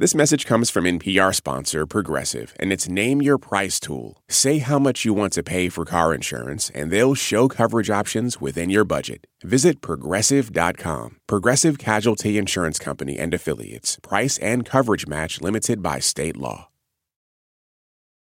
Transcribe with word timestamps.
This 0.00 0.14
message 0.14 0.46
comes 0.46 0.70
from 0.70 0.84
NPR 0.84 1.34
sponsor 1.34 1.84
Progressive 1.84 2.54
and 2.60 2.72
its 2.72 2.88
Name 2.88 3.20
Your 3.20 3.36
Price 3.36 3.80
tool. 3.80 4.22
Say 4.28 4.58
how 4.58 4.78
much 4.78 5.04
you 5.04 5.12
want 5.12 5.32
to 5.32 5.42
pay 5.42 5.68
for 5.68 5.84
car 5.84 6.14
insurance, 6.14 6.70
and 6.72 6.92
they'll 6.92 7.16
show 7.16 7.48
coverage 7.48 7.90
options 7.90 8.40
within 8.40 8.70
your 8.70 8.84
budget. 8.84 9.26
Visit 9.42 9.80
progressive.com. 9.80 11.16
Progressive 11.26 11.78
Casualty 11.78 12.38
Insurance 12.38 12.78
Company 12.78 13.18
and 13.18 13.34
Affiliates. 13.34 13.98
Price 14.00 14.38
and 14.38 14.64
coverage 14.64 15.08
match 15.08 15.40
limited 15.40 15.82
by 15.82 15.98
state 15.98 16.36
law. 16.36 16.68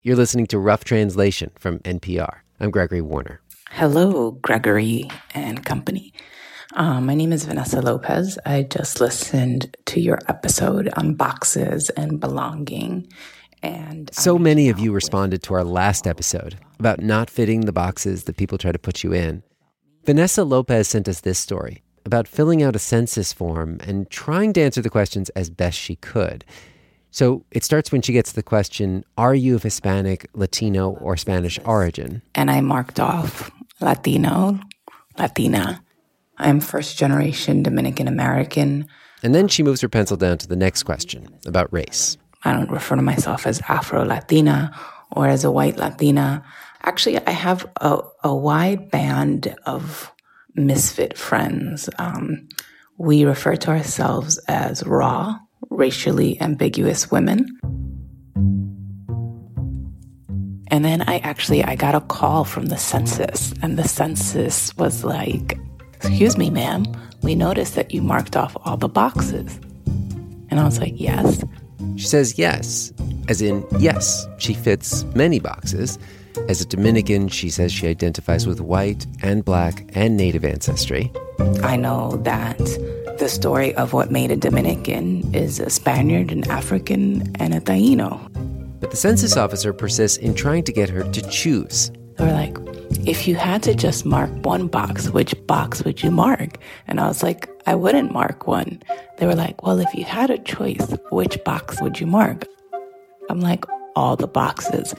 You're 0.03 0.17
listening 0.17 0.49
to 0.49 0.59
Rough 0.59 0.85
Translation 0.85 1.53
from 1.59 1.79
NPR. 1.79 2.41
I'm 2.61 2.71
Gregory 2.71 3.01
Warner. 3.01 3.41
Hello, 3.71 4.33
Gregory 4.33 5.11
and 5.33 5.65
company. 5.65 6.13
Uh, 6.75 7.03
my 7.03 7.15
name 7.15 7.33
is 7.33 7.45
Vanessa 7.45 7.83
Lopez. 7.83 8.39
I 8.47 8.63
just 8.63 8.99
listened 8.99 9.77
to 9.87 10.01
your 10.01 10.19
episode 10.29 10.89
on 10.97 11.15
boxes 11.15 11.91
and 11.91 12.19
belonging. 12.19 13.13
And 13.63 14.09
so 14.15 14.39
many 14.39 14.71
of 14.71 14.79
you 14.79 14.91
responded 14.93 15.43
to 15.45 15.55
our 15.55 15.65
last 15.65 16.07
episode 16.07 16.59
about 16.79 17.01
not 17.01 17.29
fitting 17.29 17.63
the 17.63 17.73
boxes 17.73 18.25
that 18.25 18.39
people 18.39 18.57
try 18.57 18.73
to 18.73 18.79
put 18.79 19.05
you 19.05 19.13
in. 19.13 19.43
Vanessa 20.07 20.45
Lopez 20.45 20.89
sent 20.89 21.09
us 21.09 21.21
this 21.21 21.39
story 21.39 21.83
about 22.07 22.27
filling 22.27 22.63
out 22.63 22.75
a 22.75 22.79
census 22.81 23.35
form 23.35 23.79
and 23.87 24.11
trying 24.11 24.55
to 24.55 24.63
answer 24.63 24.81
the 24.81 24.91
questions 24.91 25.29
as 25.31 25.51
best 25.51 25.79
she 25.79 25.97
could. 25.97 26.43
So 27.11 27.45
it 27.51 27.65
starts 27.65 27.93
when 27.93 28.01
she 28.01 28.15
gets 28.15 28.33
the 28.33 28.43
question 28.43 29.05
Are 29.19 29.35
you 29.35 29.57
of 29.57 29.63
Hispanic, 29.63 30.27
Latino, 30.33 30.93
or 30.93 31.19
Spanish 31.19 31.59
origin? 31.67 32.23
And 32.35 32.51
I 32.51 32.63
marked 32.63 32.99
off 32.99 33.51
Latino, 33.79 34.59
Latina. 35.19 35.85
I'm 36.43 36.61
first 36.61 36.99
generation 36.99 37.63
Dominican 37.63 38.09
American. 38.09 38.87
And 39.23 39.35
then 39.35 39.49
she 39.49 39.63
moves 39.63 39.81
her 39.81 39.89
pencil 39.89 40.17
down 40.17 40.39
to 40.39 40.49
the 40.49 40.57
next 40.57 40.83
question 40.83 41.29
about 41.47 41.73
race. 41.73 42.17
I 42.45 42.53
don't 42.53 42.71
refer 42.71 42.97
to 42.97 43.03
myself 43.03 43.47
as 43.47 43.61
Afro 43.69 44.05
Latina 44.05 44.77
or 45.13 45.29
as 45.29 45.45
a 45.45 45.51
white 45.51 45.77
Latina. 45.77 46.45
Actually, 46.83 47.25
I 47.27 47.31
have 47.31 47.65
a, 47.81 48.01
a 48.25 48.35
wide 48.35 48.91
band 48.91 49.55
of 49.65 50.13
misfit 50.55 51.17
friends. 51.17 51.89
Um, 51.99 52.49
we 52.99 53.25
refer 53.25 53.57
to 53.57 53.71
ourselves 53.71 54.39
as 54.49 54.85
raw, 54.85 55.39
racially 55.71 56.41
ambiguous 56.41 57.11
women. 57.11 57.47
And 60.69 60.85
then 60.85 61.03
I 61.03 61.19
actually 61.19 61.63
I 61.63 61.77
got 61.77 61.95
a 61.95 62.01
call 62.01 62.45
from 62.45 62.67
the 62.67 62.79
census 62.79 63.53
and 63.63 63.79
the 63.79 63.87
census 63.87 64.75
was 64.79 65.05
like 65.05 65.59
Excuse 66.05 66.37
me, 66.37 66.51
ma'am, 66.51 66.85
we 67.23 67.35
noticed 67.35 67.75
that 67.77 67.93
you 67.93 68.03
marked 68.03 68.37
off 68.37 68.57
all 68.65 68.77
the 68.77 68.89
boxes. 68.89 69.59
And 70.51 70.61
I 70.61 70.65
was 70.65 70.79
like, 70.79 70.95
Yes. 70.97 71.45
She 71.97 72.07
says 72.07 72.39
yes, 72.39 72.93
as 73.29 73.43
in, 73.43 73.67
yes, 73.79 74.27
she 74.39 74.55
fits 74.55 75.05
many 75.15 75.39
boxes. 75.39 75.99
As 76.49 76.61
a 76.61 76.65
Dominican, 76.65 77.29
she 77.29 77.51
says 77.51 77.73
she 77.73 77.87
identifies 77.87 78.47
with 78.47 78.61
white 78.61 79.07
and 79.23 79.45
black 79.45 79.91
and 79.95 80.17
native 80.17 80.45
ancestry. 80.45 81.13
I 81.63 81.77
know 81.77 82.17
that 82.25 82.59
the 83.19 83.29
story 83.29 83.75
of 83.75 83.93
what 83.93 84.11
made 84.11 84.31
a 84.31 84.37
Dominican 84.37 85.35
is 85.35 85.61
a 85.61 85.71
Spaniard, 85.71 86.33
an 86.33 86.49
African, 86.51 87.35
and 87.37 87.55
a 87.55 87.61
Taino. 87.61 88.19
But 88.81 88.91
the 88.91 88.97
census 88.97 89.37
officer 89.37 89.73
persists 89.73 90.17
in 90.19 90.35
trying 90.35 90.65
to 90.65 90.73
get 90.73 90.89
her 90.89 91.05
to 91.05 91.31
choose. 91.31 91.93
They're 92.17 92.33
like, 92.33 92.57
if 93.05 93.27
you 93.27 93.35
had 93.35 93.63
to 93.65 93.75
just 93.75 94.07
mark 94.07 94.31
one 94.45 94.69
box, 94.69 95.11
which 95.11 95.35
box 95.47 95.83
would 95.83 96.03
you 96.03 96.11
mark? 96.11 96.59
And 96.87 97.01
I 97.01 97.09
was 97.09 97.23
like, 97.23 97.51
I 97.67 97.75
wouldn't 97.75 98.13
mark 98.13 98.47
one. 98.47 98.81
They 99.19 99.27
were 99.27 99.35
like, 99.35 99.65
well, 99.65 99.81
if 99.81 99.93
you 99.95 100.05
had 100.05 100.31
a 100.31 100.39
choice, 100.39 100.95
which 101.11 101.43
box 101.45 101.83
would 101.83 101.99
you 101.99 102.07
mark? 102.07 102.47
I'm 103.29 103.41
like, 103.41 103.65
all 103.97 104.15
the 104.15 104.29
boxes. 104.29 104.95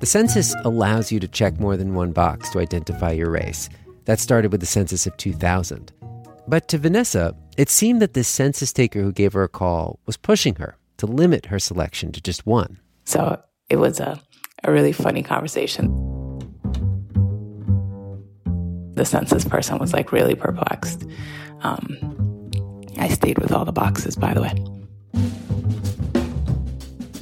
The 0.00 0.06
census 0.06 0.54
allows 0.64 1.10
you 1.10 1.18
to 1.20 1.28
check 1.28 1.58
more 1.58 1.76
than 1.76 1.94
one 1.94 2.12
box 2.12 2.50
to 2.50 2.60
identify 2.60 3.10
your 3.10 3.30
race. 3.30 3.68
That 4.04 4.20
started 4.20 4.52
with 4.52 4.60
the 4.60 4.66
census 4.66 5.06
of 5.06 5.16
2000. 5.16 5.92
But 6.46 6.68
to 6.68 6.78
Vanessa, 6.78 7.34
it 7.56 7.68
seemed 7.68 8.00
that 8.02 8.14
this 8.14 8.28
census 8.28 8.72
taker 8.72 9.02
who 9.02 9.12
gave 9.12 9.32
her 9.32 9.42
a 9.42 9.48
call 9.48 9.98
was 10.06 10.16
pushing 10.16 10.56
her 10.56 10.76
to 10.98 11.06
limit 11.06 11.46
her 11.46 11.58
selection 11.58 12.12
to 12.12 12.20
just 12.20 12.46
one. 12.46 12.78
So 13.04 13.40
it 13.68 13.76
was 13.76 14.00
a 14.00 14.20
a 14.64 14.72
really 14.72 14.92
funny 14.92 15.22
conversation. 15.22 15.90
The 18.94 19.04
census 19.04 19.44
person 19.44 19.78
was 19.78 19.92
like 19.92 20.12
really 20.12 20.34
perplexed. 20.34 21.04
Um, 21.62 22.50
I 22.98 23.08
stayed 23.08 23.38
with 23.38 23.52
all 23.52 23.64
the 23.64 23.72
boxes, 23.72 24.16
by 24.16 24.34
the 24.34 24.42
way. 24.42 24.52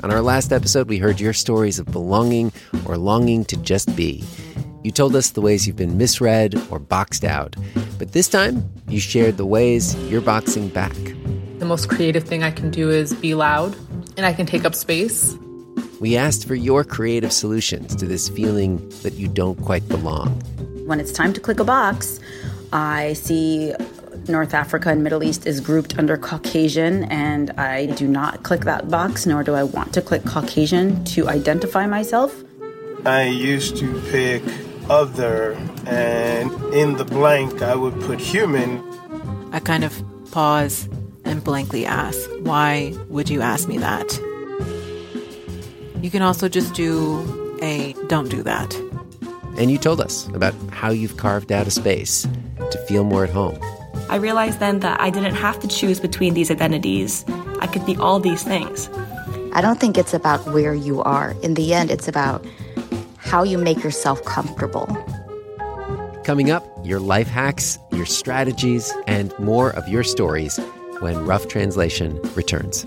On 0.02 0.10
our 0.10 0.22
last 0.22 0.52
episode, 0.52 0.88
we 0.88 0.98
heard 0.98 1.20
your 1.20 1.32
stories 1.32 1.78
of 1.78 1.86
belonging 1.92 2.52
or 2.86 2.96
longing 2.96 3.44
to 3.46 3.56
just 3.58 3.94
be. 3.96 4.24
You 4.82 4.90
told 4.90 5.14
us 5.14 5.30
the 5.30 5.42
ways 5.42 5.66
you've 5.66 5.76
been 5.76 5.98
misread 5.98 6.60
or 6.70 6.78
boxed 6.78 7.24
out. 7.24 7.54
But 7.98 8.12
this 8.12 8.28
time, 8.28 8.68
you 8.88 8.98
shared 8.98 9.36
the 9.36 9.44
ways 9.44 9.94
you're 10.10 10.22
boxing 10.22 10.68
back. 10.68 10.96
The 11.58 11.66
most 11.66 11.90
creative 11.90 12.24
thing 12.24 12.42
I 12.42 12.50
can 12.50 12.70
do 12.70 12.90
is 12.90 13.12
be 13.12 13.34
loud, 13.34 13.76
and 14.16 14.24
I 14.24 14.32
can 14.32 14.46
take 14.46 14.64
up 14.64 14.74
space. 14.74 15.36
We 16.00 16.16
asked 16.16 16.48
for 16.48 16.54
your 16.54 16.82
creative 16.82 17.30
solutions 17.30 17.94
to 17.96 18.06
this 18.06 18.30
feeling 18.30 18.88
that 19.02 19.14
you 19.14 19.28
don't 19.28 19.60
quite 19.60 19.86
belong. 19.86 20.30
When 20.86 20.98
it's 20.98 21.12
time 21.12 21.34
to 21.34 21.40
click 21.40 21.60
a 21.60 21.64
box, 21.64 22.18
I 22.72 23.12
see 23.12 23.74
North 24.26 24.54
Africa 24.54 24.88
and 24.88 25.04
Middle 25.04 25.22
East 25.22 25.46
is 25.46 25.60
grouped 25.60 25.98
under 25.98 26.16
Caucasian, 26.16 27.04
and 27.04 27.50
I 27.58 27.84
do 27.84 28.08
not 28.08 28.44
click 28.44 28.62
that 28.62 28.88
box, 28.88 29.26
nor 29.26 29.42
do 29.42 29.54
I 29.54 29.62
want 29.62 29.92
to 29.92 30.00
click 30.00 30.24
Caucasian 30.24 31.04
to 31.04 31.28
identify 31.28 31.86
myself. 31.86 32.34
I 33.04 33.24
used 33.24 33.76
to 33.76 34.00
pick 34.10 34.42
other, 34.88 35.52
and 35.86 36.50
in 36.72 36.96
the 36.96 37.04
blank, 37.04 37.60
I 37.60 37.74
would 37.74 38.00
put 38.00 38.20
human. 38.20 38.82
I 39.52 39.60
kind 39.60 39.84
of 39.84 40.02
pause 40.30 40.88
and 41.26 41.44
blankly 41.44 41.84
ask, 41.84 42.26
Why 42.40 42.96
would 43.10 43.28
you 43.28 43.42
ask 43.42 43.68
me 43.68 43.76
that? 43.76 44.29
You 46.02 46.10
can 46.10 46.22
also 46.22 46.48
just 46.48 46.74
do 46.74 47.58
a 47.62 47.94
don't 48.08 48.30
do 48.30 48.42
that. 48.42 48.74
And 49.58 49.70
you 49.70 49.76
told 49.76 50.00
us 50.00 50.26
about 50.28 50.54
how 50.70 50.90
you've 50.90 51.18
carved 51.18 51.52
out 51.52 51.66
a 51.66 51.70
space 51.70 52.26
to 52.70 52.78
feel 52.86 53.04
more 53.04 53.24
at 53.24 53.30
home. 53.30 53.58
I 54.08 54.16
realized 54.16 54.60
then 54.60 54.80
that 54.80 54.98
I 55.00 55.10
didn't 55.10 55.34
have 55.34 55.60
to 55.60 55.68
choose 55.68 56.00
between 56.00 56.32
these 56.34 56.50
identities. 56.50 57.24
I 57.60 57.66
could 57.66 57.84
be 57.84 57.96
all 57.96 58.18
these 58.18 58.42
things. 58.42 58.88
I 59.52 59.60
don't 59.60 59.78
think 59.78 59.98
it's 59.98 60.14
about 60.14 60.46
where 60.46 60.74
you 60.74 61.02
are. 61.02 61.34
In 61.42 61.54
the 61.54 61.74
end, 61.74 61.90
it's 61.90 62.08
about 62.08 62.46
how 63.18 63.42
you 63.42 63.58
make 63.58 63.84
yourself 63.84 64.24
comfortable. 64.24 64.86
Coming 66.24 66.50
up, 66.50 66.64
your 66.82 67.00
life 67.00 67.28
hacks, 67.28 67.78
your 67.92 68.06
strategies, 68.06 68.92
and 69.06 69.38
more 69.38 69.70
of 69.70 69.86
your 69.88 70.02
stories 70.02 70.56
when 71.00 71.26
Rough 71.26 71.48
Translation 71.48 72.20
returns. 72.34 72.86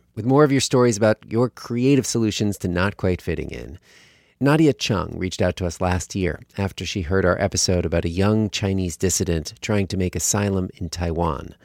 with 0.15 0.25
more 0.25 0.43
of 0.43 0.51
your 0.51 0.61
stories 0.61 0.97
about 0.97 1.17
your 1.27 1.49
creative 1.49 2.05
solutions 2.05 2.57
to 2.59 2.67
not 2.67 2.97
quite 2.97 3.21
fitting 3.21 3.49
in. 3.49 3.79
Nadia 4.39 4.73
Chung 4.73 5.13
reached 5.17 5.41
out 5.41 5.55
to 5.57 5.67
us 5.67 5.79
last 5.79 6.15
year 6.15 6.39
after 6.57 6.85
she 6.85 7.03
heard 7.03 7.25
our 7.25 7.39
episode 7.39 7.85
about 7.85 8.05
a 8.05 8.09
young 8.09 8.49
Chinese 8.49 8.97
dissident 8.97 9.53
trying 9.61 9.85
to 9.87 9.97
make 9.97 10.15
asylum 10.15 10.69
in 10.75 10.89
Taiwan. 10.89 11.55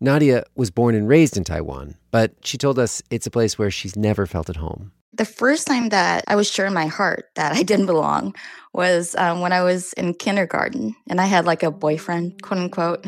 Nadia 0.00 0.44
was 0.54 0.70
born 0.70 0.94
and 0.94 1.08
raised 1.08 1.36
in 1.36 1.44
Taiwan, 1.44 1.96
but 2.10 2.32
she 2.42 2.58
told 2.58 2.78
us 2.78 3.02
it's 3.10 3.26
a 3.26 3.30
place 3.30 3.58
where 3.58 3.70
she's 3.70 3.96
never 3.96 4.26
felt 4.26 4.50
at 4.50 4.56
home. 4.56 4.92
The 5.20 5.26
first 5.26 5.66
time 5.66 5.90
that 5.90 6.24
I 6.28 6.34
was 6.34 6.50
sure 6.50 6.64
in 6.64 6.72
my 6.72 6.86
heart 6.86 7.26
that 7.34 7.52
I 7.52 7.62
didn't 7.70 7.84
belong 7.84 8.34
was 8.72 9.14
um, 9.16 9.42
when 9.42 9.52
I 9.52 9.62
was 9.62 9.92
in 9.92 10.14
kindergarten 10.14 10.96
and 11.10 11.20
I 11.20 11.26
had 11.26 11.44
like 11.44 11.62
a 11.62 11.70
boyfriend, 11.70 12.40
quote 12.40 12.58
unquote. 12.58 13.04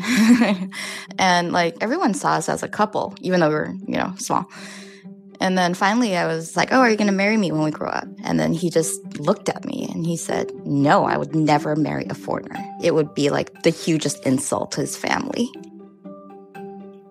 and 1.17 1.51
like 1.51 1.75
everyone 1.81 2.13
saw 2.13 2.33
us 2.33 2.49
as 2.49 2.61
a 2.61 2.67
couple, 2.67 3.15
even 3.21 3.39
though 3.39 3.49
we 3.49 3.55
were, 3.55 3.73
you 3.87 3.97
know, 3.97 4.13
small. 4.19 4.45
And 5.41 5.57
then 5.57 5.73
finally, 5.73 6.15
I 6.15 6.27
was 6.27 6.55
like, 6.55 6.71
Oh, 6.71 6.81
are 6.81 6.89
you 6.91 6.97
going 6.97 7.07
to 7.07 7.13
marry 7.13 7.35
me 7.35 7.51
when 7.51 7.63
we 7.63 7.71
grow 7.71 7.89
up? 7.89 8.07
And 8.23 8.39
then 8.39 8.53
he 8.53 8.69
just 8.69 9.01
looked 9.17 9.49
at 9.49 9.65
me 9.65 9.89
and 9.91 10.05
he 10.05 10.15
said, 10.15 10.51
No, 10.67 11.05
I 11.05 11.17
would 11.17 11.33
never 11.33 11.75
marry 11.75 12.05
a 12.11 12.13
foreigner. 12.13 12.63
It 12.83 12.93
would 12.93 13.15
be 13.15 13.31
like 13.31 13.63
the 13.63 13.71
hugest 13.71 14.23
insult 14.23 14.73
to 14.73 14.81
his 14.81 14.95
family. 14.95 15.49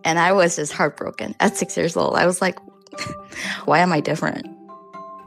And 0.05 0.21
I 0.21 0.31
was 0.31 0.55
just 0.55 0.73
heartbroken 0.73 1.35
at 1.41 1.57
six 1.57 1.77
years 1.77 1.97
old. 1.97 2.15
I 2.15 2.25
was 2.25 2.41
like, 2.41 2.57
Why 3.65 3.81
am 3.81 3.93
I 3.93 3.99
different? 3.99 4.62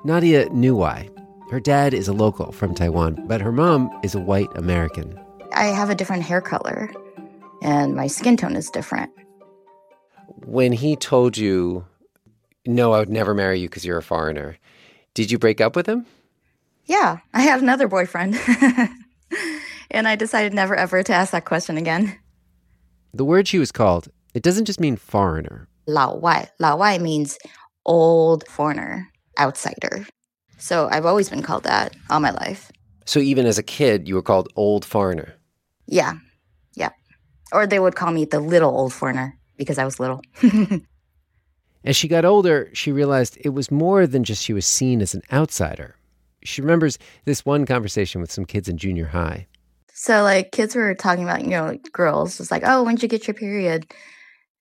Nadia 0.05 0.47
knew 0.49 0.75
why. 0.75 1.09
Her 1.49 1.59
dad 1.59 1.91
is 1.91 2.07
a 2.07 2.13
local 2.13 2.51
from 2.51 2.75
Taiwan, 2.75 3.25
but 3.25 3.41
her 3.41 3.51
mom 3.51 3.89
is 4.03 4.13
a 4.13 4.19
white 4.19 4.55
American. 4.55 5.19
I 5.51 5.63
have 5.63 5.89
a 5.89 5.95
different 5.95 6.21
hair 6.21 6.41
color, 6.41 6.91
and 7.63 7.95
my 7.95 8.05
skin 8.05 8.37
tone 8.37 8.55
is 8.55 8.69
different. 8.69 9.11
When 10.45 10.71
he 10.73 10.95
told 10.95 11.39
you, 11.39 11.87
no, 12.67 12.93
I 12.93 12.99
would 12.99 13.09
never 13.09 13.33
marry 13.33 13.59
you 13.59 13.67
because 13.67 13.83
you're 13.83 13.97
a 13.97 14.03
foreigner, 14.03 14.59
did 15.15 15.31
you 15.31 15.39
break 15.39 15.59
up 15.59 15.75
with 15.75 15.87
him? 15.87 16.05
Yeah, 16.85 17.17
I 17.33 17.41
had 17.41 17.63
another 17.63 17.87
boyfriend. 17.87 18.39
and 19.89 20.07
I 20.07 20.15
decided 20.15 20.53
never 20.53 20.75
ever 20.75 21.01
to 21.01 21.13
ask 21.13 21.31
that 21.31 21.45
question 21.45 21.77
again. 21.77 22.15
The 23.11 23.25
word 23.25 23.47
she 23.47 23.57
was 23.57 23.71
called, 23.71 24.09
it 24.35 24.43
doesn't 24.43 24.65
just 24.65 24.79
mean 24.79 24.97
foreigner. 24.97 25.67
Lao 25.87 26.15
Wai. 26.15 26.49
Lao 26.59 26.77
Wai 26.77 26.99
means 26.99 27.39
old 27.87 28.47
foreigner 28.47 29.09
outsider. 29.39 30.05
So 30.57 30.87
I've 30.91 31.05
always 31.05 31.29
been 31.29 31.41
called 31.41 31.63
that 31.63 31.95
all 32.09 32.19
my 32.19 32.31
life. 32.31 32.71
So 33.05 33.19
even 33.19 33.45
as 33.45 33.57
a 33.57 33.63
kid, 33.63 34.07
you 34.07 34.15
were 34.15 34.21
called 34.21 34.49
old 34.55 34.83
foreigner. 34.83 35.35
Yeah. 35.87 36.15
Yeah. 36.73 36.89
Or 37.51 37.67
they 37.67 37.79
would 37.79 37.95
call 37.95 38.11
me 38.11 38.25
the 38.25 38.39
little 38.39 38.71
old 38.71 38.93
foreigner 38.93 39.37
because 39.57 39.77
I 39.77 39.85
was 39.85 39.99
little. 39.99 40.21
as 41.83 41.95
she 41.95 42.07
got 42.07 42.25
older, 42.25 42.69
she 42.73 42.91
realized 42.91 43.37
it 43.41 43.49
was 43.49 43.71
more 43.71 44.07
than 44.07 44.23
just 44.23 44.43
she 44.43 44.53
was 44.53 44.65
seen 44.65 45.01
as 45.01 45.13
an 45.13 45.21
outsider. 45.31 45.95
She 46.43 46.61
remembers 46.61 46.97
this 47.25 47.45
one 47.45 47.65
conversation 47.65 48.21
with 48.21 48.31
some 48.31 48.45
kids 48.45 48.69
in 48.69 48.77
junior 48.77 49.05
high. 49.05 49.47
So, 49.93 50.23
like, 50.23 50.51
kids 50.51 50.75
were 50.75 50.93
talking 50.93 51.23
about, 51.23 51.43
you 51.43 51.51
know, 51.51 51.77
girls. 51.93 52.39
It's 52.39 52.51
like, 52.51 52.63
oh, 52.65 52.83
when 52.83 52.95
did 52.95 53.03
you 53.03 53.07
get 53.07 53.27
your 53.27 53.33
period? 53.33 53.91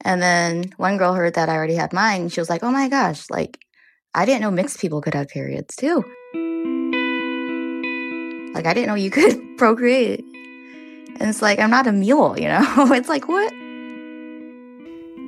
And 0.04 0.22
then 0.22 0.72
one 0.76 0.96
girl 0.96 1.14
heard 1.14 1.34
that 1.34 1.48
I 1.48 1.56
already 1.56 1.74
had 1.74 1.92
mine. 1.92 2.28
She 2.28 2.40
was 2.40 2.48
like, 2.48 2.62
oh 2.62 2.70
my 2.70 2.88
gosh, 2.88 3.28
like, 3.30 3.63
I 4.16 4.24
didn't 4.24 4.42
know 4.42 4.50
mixed 4.52 4.78
people 4.78 5.00
could 5.00 5.14
have 5.14 5.28
periods 5.28 5.74
too. 5.74 6.04
Like, 8.54 8.66
I 8.66 8.72
didn't 8.72 8.86
know 8.86 8.94
you 8.94 9.10
could 9.18 9.58
procreate. 9.58 10.24
And 11.18 11.28
it's 11.28 11.42
like, 11.42 11.58
I'm 11.58 11.70
not 11.70 11.86
a 11.86 11.92
mule, 11.92 12.38
you 12.38 12.48
know? 12.48 12.64
it's 12.92 13.08
like, 13.08 13.28
what? 13.28 13.52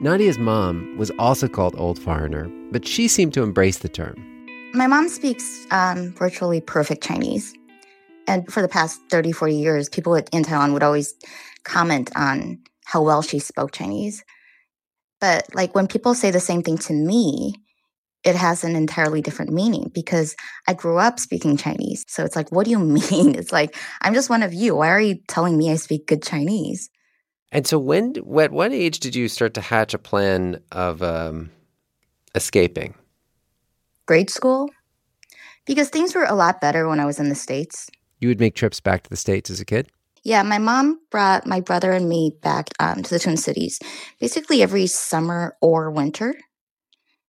Nadia's 0.03 0.39
mom 0.39 0.97
was 0.97 1.11
also 1.19 1.49
called 1.49 1.75
Old 1.79 1.99
Foreigner, 1.99 2.49
but 2.71 2.87
she 2.87 3.09
seemed 3.09 3.35
to 3.35 3.43
embrace 3.43 3.79
the 3.79 3.89
term. 3.89 4.15
My 4.73 4.87
mom 4.87 5.09
speaks 5.09 5.67
um, 5.71 6.13
virtually 6.13 6.61
perfect 6.61 7.03
Chinese. 7.03 7.55
And 8.29 8.53
for 8.53 8.61
the 8.61 8.69
past 8.69 9.01
30, 9.11 9.33
40 9.33 9.55
years, 9.55 9.89
people 9.89 10.15
in 10.15 10.43
Taiwan 10.43 10.73
would 10.73 10.83
always 10.83 11.15
comment 11.65 12.11
on 12.15 12.59
how 12.85 13.03
well 13.03 13.23
she 13.23 13.39
spoke 13.39 13.73
Chinese. 13.73 14.23
But 15.21 15.53
like 15.55 15.75
when 15.75 15.89
people 15.89 16.15
say 16.15 16.31
the 16.31 16.41
same 16.41 16.63
thing 16.63 16.79
to 16.79 16.93
me, 16.93 17.55
it 18.27 18.35
has 18.35 18.65
an 18.65 18.75
entirely 18.75 19.23
different 19.23 19.53
meaning 19.53 19.91
because 19.95 20.35
I 20.67 20.75
grew 20.75 20.99
up 20.99 21.21
speaking 21.21 21.57
Chinese. 21.57 22.05
So 22.09 22.25
it's 22.25 22.35
like, 22.35 22.51
what 22.51 22.65
do 22.65 22.73
you 22.73 22.79
mean? 23.11 23.37
It's 23.37 23.53
like, 23.53 23.77
I'm 24.03 24.13
just 24.13 24.29
one 24.29 24.43
of 24.43 24.53
you. 24.53 24.75
Why 24.75 24.89
are 24.89 25.01
you 25.01 25.21
telling 25.29 25.57
me 25.57 25.71
I 25.71 25.77
speak 25.77 26.09
good 26.09 26.25
Chinese? 26.25 26.91
And 27.53 27.67
so, 27.67 27.79
when, 27.79 28.15
at 28.17 28.53
what 28.53 28.73
age 28.73 28.99
did 28.99 29.15
you 29.15 29.29
start 29.29 29.55
to 29.55 29.61
hatch 29.61 29.95
a 29.95 29.99
plan 29.99 30.61
of 30.73 31.01
um, 31.01 31.51
escaping? 32.35 32.95
Grade 34.05 34.31
school. 34.31 34.69
Because 35.65 35.89
things 35.89 36.15
were 36.15 36.25
a 36.25 36.35
lot 36.35 36.61
better 36.61 36.89
when 36.89 36.99
I 36.99 37.07
was 37.07 37.21
in 37.21 37.29
the 37.29 37.37
States. 37.37 37.89
You 38.19 38.29
would 38.29 38.41
make 38.41 38.57
trips 38.57 38.81
back 38.81 39.05
to 39.05 39.11
the 39.11 39.17
States 39.17 39.49
as 39.49 39.61
a 39.61 39.65
kid? 39.65 39.89
Yeah, 40.25 40.43
my 40.43 40.59
mom 40.59 40.99
brought 41.11 41.47
my 41.47 41.61
brother 41.61 41.93
and 41.93 42.09
me 42.09 42.33
back 42.43 42.71
um, 42.81 43.05
to 43.05 43.11
the 43.11 43.21
Twin 43.21 43.37
Cities 43.37 43.79
basically 44.19 44.61
every 44.61 44.89
summer 44.89 45.57
or 45.61 45.93
winter. 45.93 46.35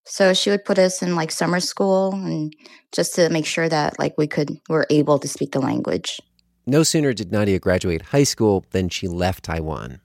So 0.10 0.34
she 0.34 0.50
would 0.50 0.64
put 0.64 0.80
us 0.80 1.02
in 1.04 1.16
like 1.16 1.32
summer 1.32 1.60
school 1.60 2.14
and 2.14 2.56
just 2.94 3.14
to 3.16 3.30
make 3.30 3.46
sure 3.46 3.68
that 3.68 4.00
like 4.00 4.18
we 4.18 4.26
could 4.26 4.58
were 4.70 4.88
able 4.90 5.20
to 5.20 5.28
speak 5.28 5.52
the 5.52 5.60
language. 5.60 6.22
No 6.66 6.84
sooner 6.84 7.14
did 7.14 7.32
Nadia 7.32 7.60
graduate 7.60 8.02
high 8.02 8.24
school 8.24 8.66
than 8.72 8.88
she 8.88 9.08
left 9.08 9.44
Taiwan. 9.44 10.00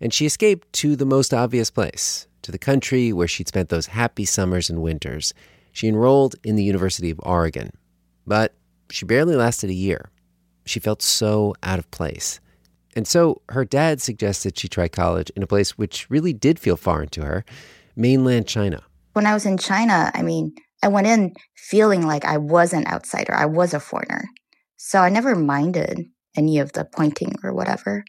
And 0.00 0.14
she 0.14 0.26
escaped 0.26 0.72
to 0.74 0.94
the 0.94 1.04
most 1.04 1.34
obvious 1.34 1.70
place, 1.72 2.28
to 2.42 2.52
the 2.52 2.58
country 2.58 3.12
where 3.12 3.26
she'd 3.26 3.48
spent 3.48 3.68
those 3.68 3.86
happy 3.86 4.24
summers 4.24 4.70
and 4.70 4.80
winters. 4.80 5.34
She 5.72 5.88
enrolled 5.88 6.36
in 6.44 6.54
the 6.54 6.64
University 6.64 7.10
of 7.10 7.20
Oregon. 7.24 7.70
But 8.26 8.54
she 8.90 9.04
barely 9.04 9.34
lasted 9.34 9.70
a 9.70 9.74
year. 9.74 10.10
She 10.66 10.78
felt 10.78 11.02
so 11.02 11.54
out 11.64 11.80
of 11.80 11.90
place. 11.90 12.38
And 12.94 13.08
so 13.08 13.42
her 13.48 13.64
dad 13.64 14.00
suggested 14.00 14.56
she 14.56 14.68
try 14.68 14.86
college 14.86 15.30
in 15.30 15.42
a 15.42 15.48
place 15.48 15.76
which 15.76 16.08
really 16.08 16.32
did 16.32 16.60
feel 16.60 16.76
foreign 16.76 17.08
to 17.10 17.24
her 17.24 17.44
mainland 17.96 18.46
China 18.46 18.82
when 19.12 19.26
I 19.26 19.34
was 19.34 19.46
in 19.46 19.58
China, 19.58 20.10
I 20.14 20.22
mean, 20.22 20.54
I 20.82 20.88
went 20.88 21.06
in 21.06 21.34
feeling 21.56 22.06
like 22.06 22.24
I 22.24 22.38
was 22.38 22.72
an 22.72 22.86
outsider, 22.86 23.34
I 23.34 23.46
was 23.46 23.74
a 23.74 23.80
foreigner. 23.80 24.24
So 24.76 25.00
I 25.00 25.08
never 25.08 25.34
minded 25.34 26.06
any 26.36 26.58
of 26.58 26.72
the 26.72 26.84
pointing 26.84 27.34
or 27.42 27.52
whatever. 27.52 28.04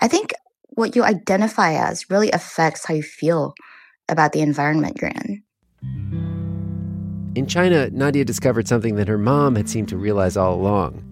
I 0.00 0.08
think 0.08 0.32
what 0.70 0.96
you 0.96 1.04
identify 1.04 1.74
as 1.74 2.08
really 2.08 2.30
affects 2.30 2.86
how 2.86 2.94
you 2.94 3.02
feel 3.02 3.52
about 4.08 4.32
the 4.32 4.40
environment 4.40 4.98
you're 5.00 5.10
in. 5.10 5.42
In 7.34 7.46
China, 7.46 7.90
Nadia 7.90 8.24
discovered 8.24 8.68
something 8.68 8.96
that 8.96 9.08
her 9.08 9.18
mom 9.18 9.56
had 9.56 9.68
seemed 9.68 9.88
to 9.88 9.96
realize 9.96 10.36
all 10.36 10.54
along 10.54 11.04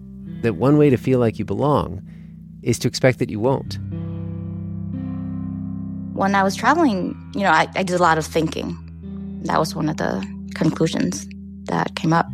that 0.43 0.55
one 0.55 0.79
way 0.79 0.89
to 0.89 0.97
feel 0.97 1.19
like 1.19 1.39
you 1.39 1.45
belong 1.45 2.03
is 2.63 2.79
to 2.79 2.89
expect 2.89 3.19
that 3.19 3.29
you 3.31 3.39
won't. 3.39 3.79
When 6.15 6.35
I 6.35 6.43
was 6.43 6.55
traveling, 6.55 7.15
you 7.35 7.43
know, 7.43 7.51
I, 7.51 7.69
I 7.75 7.83
did 7.83 7.99
a 7.99 8.03
lot 8.03 8.19
of 8.19 8.27
thinking 8.27 8.90
that 9.45 9.59
was 9.59 9.75
one 9.75 9.89
of 9.89 9.97
the 9.97 10.27
conclusions 10.55 11.27
that 11.65 11.95
came 11.95 12.13
up. 12.13 12.27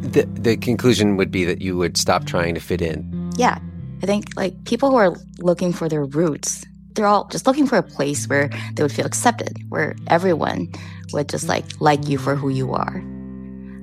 The, 0.00 0.28
the 0.34 0.56
conclusion 0.56 1.16
would 1.16 1.30
be 1.30 1.44
that 1.44 1.62
you 1.62 1.76
would 1.76 1.96
stop 1.96 2.26
trying 2.26 2.54
to 2.54 2.60
fit 2.60 2.82
in. 2.82 3.32
Yeah. 3.36 3.58
I 4.02 4.06
think 4.06 4.36
like 4.36 4.64
people 4.64 4.90
who 4.90 4.96
are 4.96 5.16
looking 5.38 5.72
for 5.72 5.88
their 5.88 6.04
roots, 6.04 6.64
they're 6.92 7.06
all 7.06 7.26
just 7.28 7.46
looking 7.46 7.66
for 7.66 7.78
a 7.78 7.82
place 7.82 8.28
where 8.28 8.50
they 8.74 8.82
would 8.82 8.92
feel 8.92 9.06
accepted, 9.06 9.56
where 9.70 9.96
everyone 10.08 10.68
would 11.12 11.28
just 11.28 11.48
like 11.48 11.64
like 11.80 12.06
you 12.06 12.18
for 12.18 12.36
who 12.36 12.50
you 12.50 12.72
are. 12.72 13.02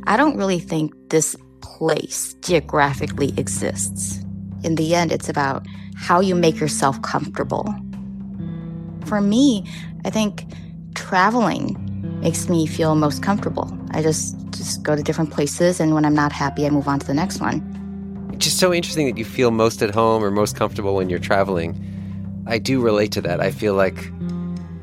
I 0.05 0.17
don't 0.17 0.37
really 0.37 0.59
think 0.59 0.93
this 1.09 1.35
place 1.61 2.35
geographically 2.41 3.33
exists. 3.37 4.23
In 4.63 4.75
the 4.75 4.93
end, 4.93 5.11
it's 5.11 5.29
about 5.29 5.65
how 5.95 6.19
you 6.19 6.35
make 6.35 6.59
yourself 6.59 7.01
comfortable. 7.01 7.73
For 9.05 9.21
me, 9.21 9.65
I 10.05 10.09
think 10.09 10.45
traveling 10.93 11.90
makes 12.21 12.47
me 12.47 12.65
feel 12.67 12.95
most 12.95 13.23
comfortable. 13.23 13.75
I 13.91 14.01
just 14.01 14.37
just 14.51 14.83
go 14.83 14.95
to 14.95 15.03
different 15.03 15.31
places 15.31 15.79
and 15.79 15.93
when 15.93 16.05
I'm 16.05 16.13
not 16.13 16.31
happy 16.31 16.65
I 16.65 16.69
move 16.69 16.87
on 16.87 16.99
to 16.99 17.07
the 17.07 17.13
next 17.13 17.41
one. 17.41 18.29
It's 18.33 18.45
just 18.45 18.59
so 18.59 18.73
interesting 18.73 19.07
that 19.07 19.17
you 19.17 19.25
feel 19.25 19.51
most 19.51 19.81
at 19.81 19.93
home 19.93 20.23
or 20.23 20.31
most 20.31 20.55
comfortable 20.55 20.95
when 20.95 21.09
you're 21.09 21.19
traveling. 21.19 21.75
I 22.47 22.57
do 22.57 22.81
relate 22.81 23.11
to 23.13 23.21
that. 23.21 23.39
I 23.39 23.51
feel 23.51 23.73
like 23.73 24.11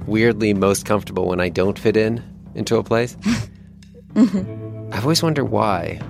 weirdly 0.06 0.54
most 0.54 0.84
comfortable 0.84 1.26
when 1.28 1.40
I 1.40 1.48
don't 1.48 1.78
fit 1.78 1.96
in 1.96 2.22
into 2.54 2.76
a 2.76 2.82
place. 2.82 3.14
mm-hmm. 4.14 4.92
I've 4.92 5.04
always 5.04 5.22
wondered 5.22 5.46
why. 5.46 6.00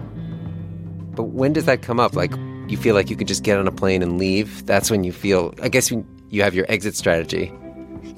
But 1.13 1.25
when 1.25 1.53
does 1.53 1.65
that 1.65 1.83
come 1.83 2.01
up? 2.01 2.15
Like 2.15 2.33
you 2.69 2.77
feel 2.77 2.95
like 2.95 3.11
you 3.11 3.17
can 3.17 3.27
just 3.27 3.43
get 3.43 3.59
on 3.59 3.67
a 3.67 3.73
plane 3.73 4.03
and 4.03 4.19
leave? 4.19 4.65
That's 4.67 4.91
when 4.91 5.05
you 5.05 5.13
feel 5.13 5.55
I 5.63 5.69
guess 5.69 5.91
you 5.91 6.43
have 6.43 6.55
your 6.55 6.67
exit 6.69 6.97
strategy. 6.97 7.53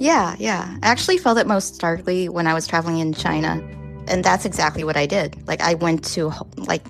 Yeah, 0.00 0.34
yeah. 0.38 0.78
I 0.82 0.88
actually 0.88 1.18
felt 1.18 1.36
it 1.36 1.46
most 1.46 1.74
starkly 1.74 2.30
when 2.30 2.46
I 2.46 2.54
was 2.54 2.66
traveling 2.66 3.00
in 3.00 3.12
China. 3.12 3.62
And 4.08 4.24
that's 4.24 4.46
exactly 4.46 4.82
what 4.82 4.96
I 4.96 5.04
did. 5.04 5.46
Like 5.46 5.60
I 5.60 5.74
went 5.74 6.02
to 6.14 6.32
like 6.56 6.86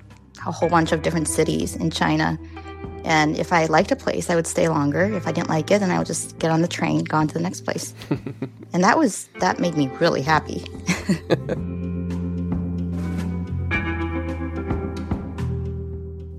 a 0.47 0.51
whole 0.51 0.69
bunch 0.69 0.93
of 0.93 1.01
different 1.01 1.27
cities 1.27 1.75
in 1.75 1.91
China. 1.91 2.39
And 3.03 3.37
if 3.37 3.51
I 3.51 3.65
liked 3.65 3.91
a 3.91 3.97
place, 3.97 4.29
I 4.29 4.35
would 4.35 4.47
stay 4.47 4.69
longer. 4.69 5.03
If 5.03 5.27
I 5.27 5.33
didn't 5.33 5.49
like 5.49 5.69
it, 5.71 5.79
then 5.79 5.91
I 5.91 5.97
would 5.97 6.07
just 6.07 6.39
get 6.39 6.51
on 6.51 6.61
the 6.61 6.69
train, 6.69 7.03
go 7.03 7.17
on 7.17 7.27
to 7.27 7.33
the 7.33 7.41
next 7.41 7.65
place. 7.65 7.93
and 8.73 8.81
that 8.81 8.97
was 8.97 9.27
that 9.41 9.59
made 9.59 9.75
me 9.75 9.89
really 9.99 10.21
happy. 10.21 10.63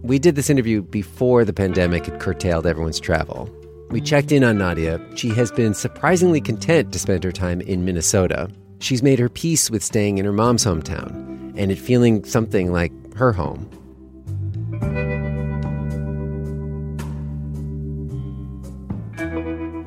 we 0.02 0.18
did 0.18 0.36
this 0.36 0.48
interview 0.48 0.80
before 0.80 1.44
the 1.44 1.52
pandemic 1.52 2.06
had 2.06 2.18
curtailed 2.18 2.66
everyone's 2.66 2.98
travel. 2.98 3.50
We 3.92 4.00
checked 4.00 4.32
in 4.32 4.42
on 4.42 4.56
Nadia. 4.56 4.98
She 5.16 5.28
has 5.34 5.52
been 5.52 5.74
surprisingly 5.74 6.40
content 6.40 6.94
to 6.94 6.98
spend 6.98 7.22
her 7.24 7.30
time 7.30 7.60
in 7.60 7.84
Minnesota. 7.84 8.48
She's 8.78 9.02
made 9.02 9.18
her 9.18 9.28
peace 9.28 9.70
with 9.70 9.84
staying 9.84 10.16
in 10.16 10.24
her 10.24 10.32
mom's 10.32 10.64
hometown 10.64 11.52
and 11.58 11.70
it 11.70 11.76
feeling 11.76 12.24
something 12.24 12.72
like 12.72 12.90
her 13.14 13.34
home. 13.34 13.68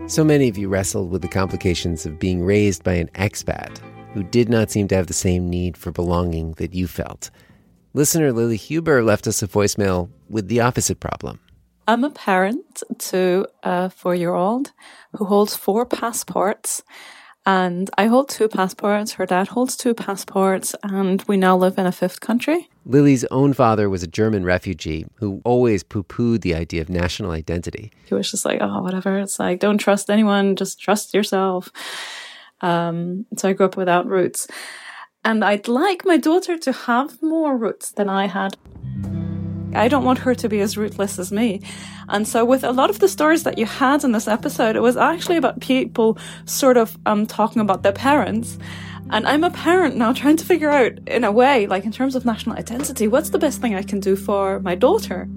So 0.08 0.24
many 0.24 0.48
of 0.50 0.58
you 0.60 0.70
wrestled 0.70 1.10
with 1.10 1.24
the 1.24 1.28
complications 1.28 2.06
of 2.06 2.20
being 2.20 2.46
raised 2.46 2.84
by 2.84 2.94
an 2.94 3.10
expat. 3.16 3.80
who 4.14 4.24
did 4.24 4.48
not 4.48 4.72
seem 4.72 4.88
to 4.88 4.96
have 4.96 5.08
the 5.08 5.14
same 5.14 5.50
need 5.50 5.76
for 5.76 5.92
belonging 5.92 6.54
that 6.54 6.74
you 6.74 6.88
felt. 6.88 7.30
Listener 7.94 8.32
Lily 8.32 8.56
Huber 8.56 9.04
left 9.04 9.28
us 9.28 9.44
a 9.44 9.48
voicemail 9.48 10.10
with 10.30 10.48
the 10.48 10.62
opposite 10.62 11.02
problem. 11.02 11.40
I'm 11.88 12.04
a 12.04 12.10
parent 12.10 12.84
to 12.98 13.48
a 13.64 13.90
four 13.90 14.16
year 14.16 14.34
old 14.34 14.72
who 15.16 15.26
holds 15.26 15.56
four 15.56 15.86
passports. 15.86 16.84
And 17.48 17.92
I 17.96 18.08
hold 18.08 18.30
two 18.30 18.48
passports. 18.48 19.14
Her 19.14 19.28
dad 19.28 19.50
holds 19.50 19.78
two 19.78 19.94
passports. 19.94 20.76
And 20.82 21.22
we 21.28 21.38
now 21.38 21.56
live 21.56 21.78
in 21.78 21.86
a 21.86 21.92
fifth 21.92 22.20
country. 22.20 22.70
Lily's 22.86 23.24
own 23.26 23.54
father 23.54 23.88
was 23.88 24.02
a 24.02 24.08
German 24.08 24.44
refugee 24.44 25.06
who 25.16 25.42
always 25.46 25.84
poo 25.84 26.04
pooed 26.04 26.42
the 26.42 26.56
idea 26.56 26.82
of 26.82 26.90
national 26.90 27.32
identity. 27.32 27.92
He 28.06 28.16
was 28.16 28.32
just 28.32 28.46
like, 28.46 28.60
oh, 28.62 28.82
whatever. 28.82 29.20
It's 29.20 29.38
like, 29.38 29.60
don't 29.60 29.78
trust 29.78 30.10
anyone, 30.10 30.56
just 30.56 30.80
trust 30.80 31.14
yourself. 31.14 31.72
Um, 32.62 33.28
so 33.38 33.50
I 33.50 33.54
grew 33.54 33.68
up 33.68 33.78
without 33.78 34.08
roots. 34.08 34.48
And 35.24 35.44
I'd 35.44 35.68
like 35.68 36.04
my 36.04 36.18
daughter 36.18 36.58
to 36.58 36.72
have 36.72 37.22
more 37.22 37.58
roots 37.58 37.92
than 37.92 38.10
I 38.10 38.26
had. 38.26 38.58
I 39.76 39.88
don't 39.88 40.04
want 40.04 40.20
her 40.20 40.34
to 40.36 40.50
be 40.50 40.60
as 40.62 40.78
rootless 40.78 41.20
as 41.20 41.32
me. 41.32 41.62
And 42.10 42.28
so 42.28 42.46
with 42.46 42.64
a 42.64 42.72
lot 42.72 42.90
of 42.90 43.00
the 43.00 43.08
stories 43.08 43.44
that 43.44 43.58
you 43.58 43.66
had 43.66 44.04
in 44.04 44.12
this 44.12 44.28
episode, 44.28 44.76
it 44.76 44.82
was 44.82 44.98
actually 44.98 45.38
about 45.38 45.60
people 45.60 46.18
sort 46.46 46.78
of 46.78 46.98
um, 47.06 47.26
talking 47.26 47.62
about 47.62 47.84
their 47.84 47.92
parents. 47.92 48.58
And 49.12 49.28
I'm 49.28 49.44
a 49.44 49.52
parent 49.52 49.96
now 49.96 50.14
trying 50.14 50.38
to 50.38 50.46
figure 50.46 50.70
out, 50.70 50.94
in 51.08 51.24
a 51.24 51.32
way, 51.32 51.68
like 51.68 51.86
in 51.86 51.92
terms 51.92 52.16
of 52.16 52.26
national 52.26 52.58
identity, 52.58 53.08
what's 53.08 53.30
the 53.30 53.38
best 53.38 53.62
thing 53.62 53.76
I 53.76 53.84
can 53.84 54.00
do 54.00 54.16
for 54.16 54.60
my 54.62 54.74
daughter? 54.74 55.28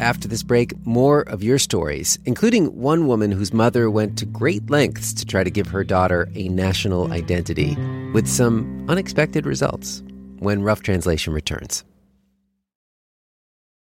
After 0.00 0.28
this 0.28 0.44
break, 0.44 0.74
more 0.86 1.22
of 1.22 1.42
your 1.42 1.58
stories, 1.58 2.20
including 2.24 2.66
one 2.80 3.08
woman 3.08 3.32
whose 3.32 3.52
mother 3.52 3.90
went 3.90 4.16
to 4.18 4.26
great 4.26 4.70
lengths 4.70 5.12
to 5.14 5.26
try 5.26 5.42
to 5.42 5.50
give 5.50 5.66
her 5.66 5.82
daughter 5.82 6.28
a 6.36 6.48
national 6.48 7.12
identity, 7.12 7.76
with 8.12 8.28
some 8.28 8.86
unexpected 8.88 9.44
results 9.44 10.04
when 10.38 10.62
Rough 10.62 10.82
Translation 10.82 11.32
returns. 11.32 11.82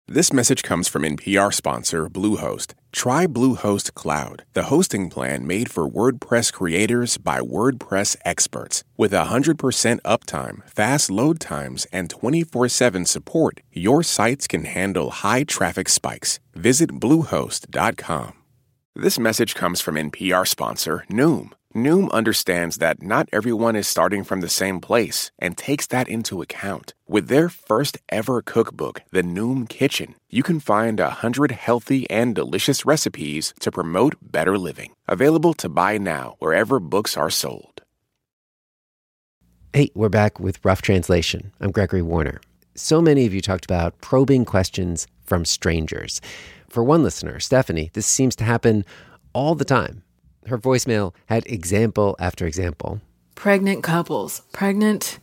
This 0.07 0.31
message 0.31 0.61
comes 0.61 0.87
from 0.87 1.01
NPR 1.01 1.51
sponsor 1.51 2.07
Bluehost. 2.07 2.75
Try 2.95 3.27
Bluehost 3.27 3.93
Cloud, 3.93 4.45
the 4.53 4.63
hosting 4.63 5.09
plan 5.09 5.45
made 5.45 5.69
for 5.69 5.87
WordPress 5.87 6.53
creators 6.53 7.17
by 7.17 7.41
WordPress 7.41 8.15
experts. 8.23 8.85
With 8.95 9.11
100% 9.11 9.99
uptime, 10.01 10.67
fast 10.69 11.11
load 11.11 11.41
times, 11.41 11.85
and 11.91 12.09
24 12.09 12.69
7 12.69 13.05
support, 13.05 13.59
your 13.73 14.01
sites 14.01 14.47
can 14.47 14.63
handle 14.63 15.09
high 15.11 15.43
traffic 15.43 15.89
spikes. 15.89 16.39
Visit 16.53 16.91
Bluehost.com. 16.91 18.31
This 18.95 19.19
message 19.19 19.55
comes 19.55 19.81
from 19.81 19.95
NPR 19.95 20.47
sponsor 20.47 21.03
Noom. 21.11 21.51
Noom 21.75 22.09
understands 22.11 22.77
that 22.77 23.03
not 23.03 23.27
everyone 23.33 23.75
is 23.75 23.85
starting 23.85 24.23
from 24.23 24.39
the 24.39 24.47
same 24.47 24.79
place 24.79 25.29
and 25.37 25.57
takes 25.57 25.85
that 25.87 26.07
into 26.07 26.41
account. 26.41 26.93
With 27.05 27.27
their 27.27 27.49
first 27.49 27.97
ever 28.07 28.41
cookbook, 28.41 29.01
The 29.11 29.23
Noom 29.23 29.67
Kitchen, 29.67 30.15
you 30.29 30.41
can 30.41 30.61
find 30.61 31.01
a 31.01 31.09
hundred 31.09 31.51
healthy 31.51 32.09
and 32.09 32.33
delicious 32.33 32.85
recipes 32.85 33.53
to 33.59 33.71
promote 33.73 34.15
better 34.21 34.57
living. 34.57 34.93
Available 35.09 35.53
to 35.55 35.67
buy 35.67 35.97
now 35.97 36.37
wherever 36.39 36.79
books 36.79 37.17
are 37.17 37.29
sold. 37.29 37.81
Hey, 39.73 39.89
we're 39.93 40.07
back 40.07 40.39
with 40.39 40.63
Rough 40.63 40.81
Translation. 40.81 41.51
I'm 41.59 41.71
Gregory 41.71 42.01
Warner. 42.01 42.39
So 42.75 43.01
many 43.01 43.25
of 43.25 43.33
you 43.33 43.41
talked 43.41 43.65
about 43.65 43.99
probing 43.99 44.45
questions 44.45 45.07
from 45.25 45.43
strangers. 45.43 46.21
For 46.69 46.85
one 46.85 47.03
listener, 47.03 47.41
Stephanie, 47.41 47.89
this 47.91 48.07
seems 48.07 48.33
to 48.37 48.45
happen 48.45 48.85
all 49.33 49.55
the 49.55 49.65
time 49.65 50.04
her 50.47 50.57
voicemail 50.57 51.13
had 51.27 51.45
example 51.47 52.15
after 52.19 52.45
example. 52.45 53.01
Pregnant 53.35 53.83
couples, 53.83 54.41
pregnant 54.51 55.19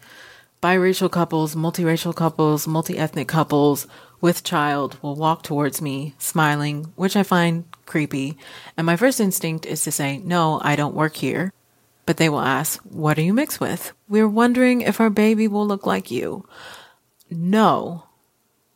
biracial 0.62 1.10
couples, 1.10 1.54
multiracial 1.54 2.14
couples, 2.14 2.66
multi 2.66 2.96
ethnic 2.96 3.28
couples 3.28 3.86
with 4.20 4.44
child 4.44 4.96
will 5.02 5.16
walk 5.16 5.42
towards 5.42 5.82
me 5.82 6.14
smiling, 6.18 6.92
which 6.94 7.16
I 7.16 7.24
find 7.24 7.64
creepy. 7.86 8.38
And 8.76 8.86
my 8.86 8.96
first 8.96 9.20
instinct 9.20 9.66
is 9.66 9.82
to 9.84 9.92
say, 9.92 10.18
No, 10.18 10.60
I 10.62 10.76
don't 10.76 10.94
work 10.94 11.16
here. 11.16 11.52
But 12.06 12.16
they 12.16 12.28
will 12.28 12.40
ask, 12.40 12.80
What 12.82 13.18
are 13.18 13.22
you 13.22 13.34
mixed 13.34 13.60
with? 13.60 13.92
We're 14.08 14.28
wondering 14.28 14.80
if 14.80 15.00
our 15.00 15.10
baby 15.10 15.48
will 15.48 15.66
look 15.66 15.86
like 15.86 16.10
you. 16.10 16.46
No, 17.30 18.04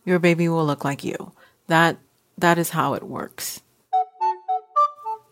your 0.04 0.18
baby 0.18 0.48
will 0.48 0.66
look 0.66 0.84
like 0.84 1.04
you. 1.04 1.32
That 1.68 1.98
that 2.38 2.58
is 2.58 2.70
how 2.70 2.94
it 2.94 3.02
works. 3.02 3.62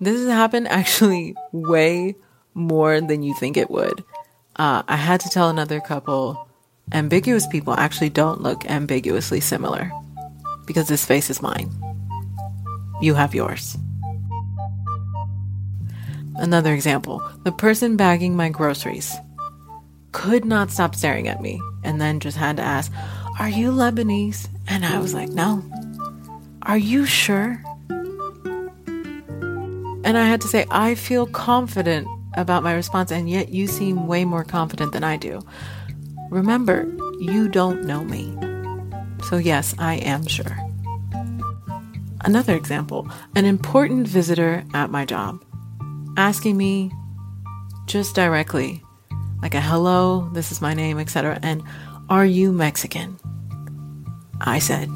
This 0.04 0.20
has 0.20 0.28
happened 0.28 0.68
actually 0.68 1.34
way 1.52 2.14
more 2.52 3.00
than 3.00 3.22
you 3.22 3.34
think 3.34 3.56
it 3.56 3.70
would. 3.70 4.04
Uh, 4.54 4.82
I 4.86 4.96
had 4.96 5.20
to 5.20 5.30
tell 5.30 5.48
another 5.48 5.80
couple 5.80 6.46
ambiguous 6.92 7.46
people 7.46 7.72
actually 7.72 8.10
don't 8.10 8.42
look 8.42 8.70
ambiguously 8.70 9.40
similar 9.40 9.90
because 10.66 10.88
this 10.88 11.06
face 11.06 11.30
is 11.30 11.40
mine. 11.40 11.70
You 13.00 13.14
have 13.14 13.34
yours. 13.34 13.78
Another 16.36 16.74
example 16.74 17.22
the 17.44 17.52
person 17.52 17.96
bagging 17.96 18.36
my 18.36 18.50
groceries 18.50 19.16
could 20.12 20.44
not 20.44 20.70
stop 20.70 20.94
staring 20.94 21.28
at 21.28 21.40
me 21.40 21.58
and 21.82 21.98
then 21.98 22.20
just 22.20 22.36
had 22.36 22.58
to 22.58 22.62
ask, 22.62 22.92
Are 23.38 23.48
you 23.48 23.70
Lebanese? 23.70 24.48
And 24.68 24.84
I 24.84 24.98
was 24.98 25.14
like, 25.14 25.30
No. 25.30 25.64
Are 26.60 26.78
you 26.78 27.06
sure? 27.06 27.64
And 30.04 30.18
I 30.18 30.26
had 30.26 30.40
to 30.42 30.48
say, 30.48 30.66
I 30.70 30.94
feel 30.94 31.26
confident 31.26 32.06
about 32.34 32.62
my 32.62 32.74
response, 32.74 33.10
and 33.10 33.28
yet 33.28 33.48
you 33.48 33.66
seem 33.66 34.06
way 34.06 34.24
more 34.24 34.44
confident 34.44 34.92
than 34.92 35.02
I 35.02 35.16
do. 35.16 35.40
Remember, 36.30 36.94
you 37.18 37.48
don't 37.48 37.84
know 37.84 38.04
me. 38.04 38.36
So, 39.24 39.38
yes, 39.38 39.74
I 39.78 39.94
am 39.96 40.26
sure. 40.26 40.58
Another 42.20 42.54
example 42.54 43.08
an 43.34 43.44
important 43.44 44.08
visitor 44.08 44.64
at 44.72 44.90
my 44.90 45.04
job 45.04 45.44
asking 46.16 46.56
me 46.56 46.90
just 47.86 48.14
directly, 48.14 48.82
like 49.42 49.54
a 49.54 49.60
hello, 49.60 50.28
this 50.32 50.50
is 50.52 50.60
my 50.60 50.74
name, 50.74 50.98
etc., 50.98 51.38
and 51.42 51.62
are 52.08 52.24
you 52.24 52.52
Mexican? 52.52 53.18
I 54.40 54.58
said, 54.58 54.90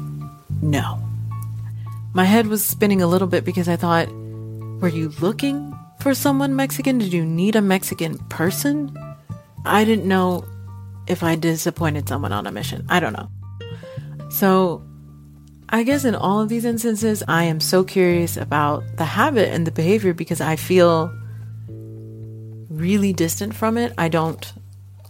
no. 0.61 0.99
My 2.13 2.25
head 2.25 2.47
was 2.47 2.65
spinning 2.65 3.01
a 3.01 3.07
little 3.07 3.27
bit 3.27 3.45
because 3.45 3.67
I 3.67 3.75
thought, 3.75 4.09
were 4.81 4.87
you 4.87 5.09
looking 5.19 5.77
for 5.99 6.13
someone 6.13 6.55
Mexican? 6.55 6.97
Did 6.97 7.13
you 7.13 7.25
need 7.25 7.55
a 7.55 7.61
Mexican 7.61 8.17
person? 8.29 8.97
I 9.65 9.83
didn't 9.83 10.07
know 10.07 10.45
if 11.07 11.23
I 11.23 11.35
disappointed 11.35 12.07
someone 12.07 12.31
on 12.31 12.47
a 12.47 12.51
mission. 12.51 12.85
I 12.89 12.99
don't 12.99 13.13
know. 13.13 13.29
So, 14.29 14.83
I 15.69 15.83
guess 15.83 16.05
in 16.05 16.15
all 16.15 16.39
of 16.39 16.49
these 16.49 16.65
instances, 16.65 17.23
I 17.27 17.43
am 17.43 17.59
so 17.59 17.83
curious 17.83 18.37
about 18.37 18.83
the 18.97 19.05
habit 19.05 19.49
and 19.49 19.67
the 19.67 19.71
behavior 19.71 20.13
because 20.13 20.41
I 20.41 20.55
feel 20.55 21.13
really 22.69 23.13
distant 23.13 23.55
from 23.55 23.77
it. 23.77 23.93
I 23.97 24.07
don't 24.07 24.53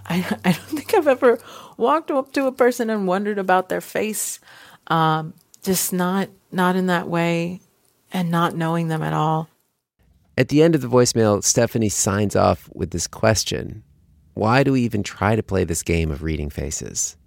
I, 0.10 0.18
I 0.46 0.52
don't 0.52 0.70
think 0.70 0.94
I've 0.94 1.08
ever 1.08 1.40
walked 1.78 2.12
up 2.12 2.34
to 2.34 2.48
a 2.48 2.52
person 2.52 2.90
and 2.90 3.08
wondered 3.08 3.38
about 3.38 3.70
their 3.70 3.82
face. 3.82 4.40
Um, 4.88 5.34
just 5.62 5.94
not 5.94 6.30
not 6.52 6.76
in 6.76 6.88
that 6.88 7.08
way 7.08 7.62
and 8.12 8.32
not 8.32 8.56
knowing 8.56 8.88
them 8.88 9.04
at 9.04 9.14
all. 9.14 9.49
At 10.40 10.48
the 10.48 10.64
end 10.64 10.74
of 10.74 10.80
the 10.80 10.88
voicemail, 10.88 11.44
Stephanie 11.44 11.90
signs 11.90 12.34
off 12.34 12.70
with 12.74 12.92
this 12.92 13.08
question 13.08 13.84
Why 14.36 14.64
do 14.64 14.72
we 14.72 14.82
even 14.84 15.04
try 15.04 15.36
to 15.36 15.44
play 15.44 15.66
this 15.66 15.84
game 15.84 16.12
of 16.12 16.24
reading 16.24 16.50
faces? 16.50 17.18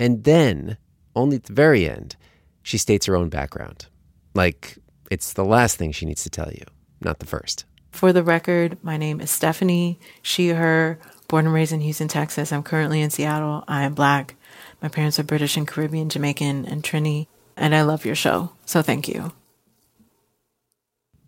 And 0.00 0.24
then, 0.24 0.76
only 1.14 1.36
at 1.36 1.44
the 1.44 1.52
very 1.52 1.88
end, 1.88 2.16
she 2.64 2.78
states 2.78 3.06
her 3.06 3.14
own 3.14 3.28
background. 3.28 3.86
Like 4.34 4.76
it's 5.08 5.34
the 5.34 5.44
last 5.44 5.76
thing 5.76 5.92
she 5.92 6.04
needs 6.04 6.24
to 6.24 6.30
tell 6.30 6.50
you, 6.50 6.64
not 7.00 7.20
the 7.20 7.26
first. 7.26 7.64
For 7.92 8.12
the 8.12 8.24
record, 8.24 8.76
my 8.82 8.96
name 8.96 9.20
is 9.20 9.30
Stephanie, 9.30 10.00
she, 10.20 10.48
her, 10.48 10.98
born 11.28 11.44
and 11.44 11.54
raised 11.54 11.72
in 11.72 11.80
Houston, 11.80 12.08
Texas. 12.08 12.50
I'm 12.50 12.64
currently 12.64 13.02
in 13.02 13.10
Seattle. 13.10 13.62
I 13.68 13.84
am 13.84 13.94
black. 13.94 14.34
My 14.82 14.88
parents 14.88 15.20
are 15.20 15.24
British 15.24 15.56
and 15.56 15.68
Caribbean, 15.68 16.08
Jamaican, 16.08 16.66
and 16.66 16.82
Trini. 16.82 17.28
And 17.56 17.72
I 17.72 17.82
love 17.82 18.04
your 18.04 18.16
show. 18.16 18.50
So 18.64 18.82
thank 18.82 19.06
you. 19.06 19.32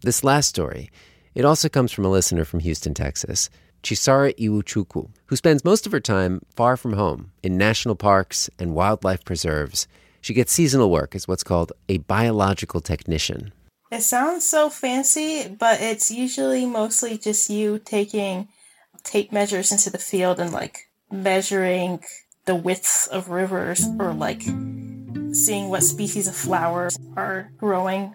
This 0.04 0.23
last 0.23 0.50
story, 0.50 0.90
it 1.34 1.46
also 1.46 1.70
comes 1.70 1.90
from 1.90 2.04
a 2.04 2.11
listener 2.11 2.44
from 2.44 2.61
Houston, 2.61 2.92
Texas, 2.92 3.49
Chisara 3.82 4.37
Iwuchukwu, 4.37 5.08
who 5.25 5.37
spends 5.37 5.64
most 5.64 5.87
of 5.87 5.92
her 5.92 6.00
time 6.00 6.42
far 6.54 6.76
from 6.76 6.92
home 6.92 7.32
in 7.42 7.56
national 7.56 7.94
parks 7.94 8.50
and 8.58 8.75
wildlife 8.75 9.25
preserves. 9.25 9.88
She 10.20 10.34
gets 10.34 10.52
seasonal 10.52 10.90
work 10.90 11.14
as 11.14 11.26
what's 11.26 11.42
called 11.42 11.73
a 11.88 11.96
biological 11.96 12.82
technician. 12.82 13.54
It 13.90 14.02
sounds 14.02 14.46
so 14.46 14.68
fancy, 14.68 15.49
but 15.49 15.80
it's 15.80 16.11
usually 16.11 16.66
mostly 16.66 17.16
just 17.16 17.49
you 17.49 17.78
taking 17.78 18.49
tape 19.04 19.32
measures 19.32 19.73
into 19.73 19.88
the 19.88 19.96
field 19.96 20.38
and 20.38 20.52
like 20.52 20.90
measuring 21.11 22.04
the 22.44 22.54
widths 22.54 23.06
of 23.06 23.30
rivers 23.30 23.87
or 23.99 24.12
like 24.12 24.42
seeing 25.32 25.70
what 25.70 25.82
species 25.82 26.28
of 26.28 26.37
flowers 26.37 26.99
are 27.16 27.50
growing 27.56 28.14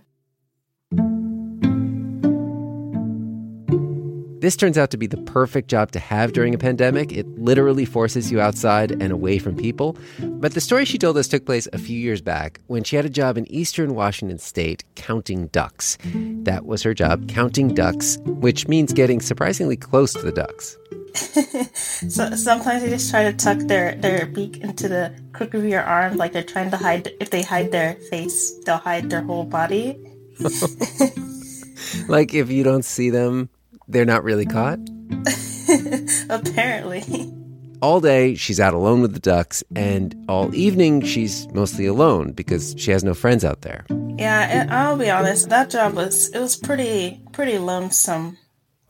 This 4.42 4.56
turns 4.56 4.78
out 4.78 4.90
to 4.92 4.98
be 4.98 5.06
the 5.06 5.18
perfect 5.18 5.68
job 5.68 5.92
to 5.92 6.00
have 6.00 6.32
during 6.32 6.54
a 6.54 6.58
pandemic. 6.58 7.12
It 7.12 7.28
literally 7.38 7.84
forces 7.84 8.32
you 8.32 8.40
outside 8.40 8.92
and 8.92 9.12
away 9.12 9.38
from 9.38 9.58
people. 9.58 9.98
But 10.20 10.54
the 10.54 10.62
story 10.62 10.86
she 10.86 10.98
told 10.98 11.18
us 11.18 11.28
took 11.28 11.46
place 11.46 11.68
a 11.74 11.78
few 11.78 12.00
years 12.00 12.22
back 12.22 12.62
when 12.68 12.86
she 12.86 12.96
had 12.96 13.04
a 13.04 13.10
job 13.10 13.38
in 13.38 13.52
eastern 13.52 13.96
Washington 13.96 14.38
state 14.38 14.86
counting 14.96 15.48
ducks. 15.48 15.98
That 16.44 16.66
was 16.66 16.84
her 16.84 16.94
job, 16.94 17.28
counting 17.28 17.74
ducks, 17.74 18.18
which 18.24 18.70
means 18.70 18.94
getting 18.94 19.20
surprisingly 19.20 19.76
close 19.76 20.14
to 20.14 20.22
the 20.22 20.32
ducks. 20.32 20.78
so 22.08 22.34
sometimes 22.36 22.84
they 22.84 22.90
just 22.90 23.10
try 23.10 23.30
to 23.30 23.34
tuck 23.34 23.58
their, 23.68 23.96
their 23.96 24.26
beak 24.28 24.60
into 24.60 24.88
the 24.88 25.14
crook 25.34 25.54
of 25.54 25.66
your 25.66 25.82
arm, 25.82 26.16
like 26.16 26.32
they're 26.32 26.44
trying 26.44 26.72
to 26.72 26.78
hide. 26.78 27.12
If 27.20 27.30
they 27.30 27.42
hide 27.42 27.74
their 27.74 27.96
face, 28.10 28.58
they'll 28.66 28.78
hide 28.78 29.10
their 29.10 29.22
whole 29.22 29.44
body. 29.44 30.00
like 32.08 32.34
if 32.34 32.50
you 32.50 32.64
don't 32.64 32.86
see 32.86 33.10
them, 33.10 33.50
they're 33.90 34.06
not 34.06 34.24
really 34.24 34.46
caught? 34.46 34.80
Apparently. 36.30 37.34
All 37.82 38.00
day, 38.02 38.36
she's 38.36 38.60
out 38.60 38.74
alone 38.74 39.02
with 39.02 39.14
the 39.14 39.20
ducks, 39.20 39.64
and 39.76 40.16
all 40.28 40.54
evening, 40.54 41.02
she's 41.02 41.48
mostly 41.54 41.86
alone 41.86 42.34
because 42.34 42.76
she 42.78 42.92
has 42.92 43.04
no 43.04 43.14
friends 43.14 43.46
out 43.46 43.62
there. 43.62 43.86
Yeah, 44.18 44.68
I'll 44.70 44.98
be 44.98 45.10
honest. 45.10 45.50
That 45.50 45.70
job 45.70 45.96
was 45.96 46.30
it 46.30 46.40
was 46.40 46.58
pretty 46.58 47.22
pretty 47.32 47.58
lonesome. 47.58 48.38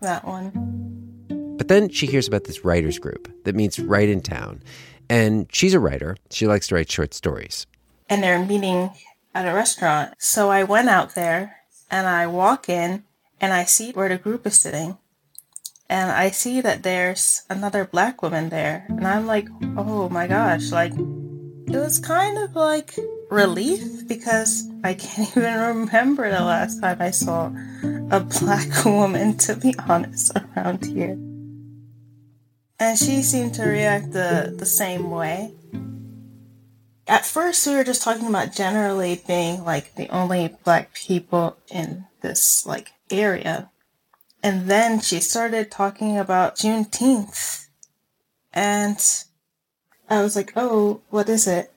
That 0.01 0.25
one. 0.25 1.55
But 1.57 1.67
then 1.67 1.89
she 1.89 2.07
hears 2.07 2.27
about 2.27 2.45
this 2.45 2.65
writers 2.65 2.97
group 2.97 3.31
that 3.43 3.53
meets 3.53 3.79
right 3.79 4.09
in 4.09 4.21
town, 4.21 4.63
and 5.07 5.47
she's 5.51 5.75
a 5.75 5.79
writer. 5.79 6.17
She 6.31 6.47
likes 6.47 6.67
to 6.69 6.75
write 6.75 6.91
short 6.91 7.13
stories. 7.13 7.67
And 8.09 8.23
they're 8.23 8.43
meeting 8.43 8.89
at 9.35 9.47
a 9.47 9.53
restaurant. 9.53 10.15
So 10.17 10.49
I 10.49 10.63
went 10.63 10.89
out 10.89 11.13
there 11.13 11.57
and 11.91 12.07
I 12.07 12.25
walk 12.25 12.69
in 12.69 13.03
and 13.41 13.53
I 13.53 13.65
see 13.65 13.91
where 13.91 14.09
the 14.09 14.17
group 14.17 14.45
is 14.45 14.59
sitting. 14.59 14.97
And 15.89 16.11
I 16.11 16.29
see 16.29 16.61
that 16.61 16.83
there's 16.83 17.43
another 17.49 17.83
black 17.83 18.21
woman 18.21 18.49
there. 18.49 18.85
And 18.89 19.07
I'm 19.07 19.25
like, 19.25 19.47
oh 19.75 20.07
my 20.09 20.27
gosh, 20.27 20.71
like, 20.71 20.93
it 20.93 21.77
was 21.77 21.99
kind 21.99 22.37
of 22.37 22.55
like 22.55 22.95
relief 23.31 24.07
because 24.07 24.69
I 24.83 24.93
can't 24.93 25.29
even 25.37 25.59
remember 25.59 26.29
the 26.29 26.43
last 26.43 26.81
time 26.81 26.97
I 26.99 27.11
saw 27.11 27.51
a 28.11 28.19
black 28.19 28.85
woman, 28.85 29.37
to 29.37 29.55
be 29.55 29.73
honest, 29.87 30.31
around 30.35 30.85
here. 30.85 31.17
And 32.79 32.97
she 32.97 33.21
seemed 33.21 33.55
to 33.55 33.63
react 33.63 34.13
the, 34.13 34.55
the 34.57 34.65
same 34.65 35.11
way. 35.11 35.53
At 37.07 37.25
first, 37.25 37.65
we 37.65 37.75
were 37.75 37.83
just 37.83 38.03
talking 38.03 38.27
about 38.27 38.53
generally 38.53 39.21
being 39.27 39.63
like 39.63 39.95
the 39.95 40.07
only 40.09 40.55
black 40.63 40.93
people 40.93 41.57
in 41.71 42.05
this 42.21 42.65
like 42.65 42.91
area. 43.11 43.69
And 44.41 44.69
then 44.69 45.01
she 45.01 45.19
started 45.19 45.69
talking 45.69 46.17
about 46.17 46.55
Juneteenth. 46.55 47.67
And 48.53 48.99
I 50.09 50.21
was 50.21 50.35
like, 50.35 50.53
oh, 50.55 51.01
what 51.09 51.29
is 51.29 51.47
it? 51.47 51.73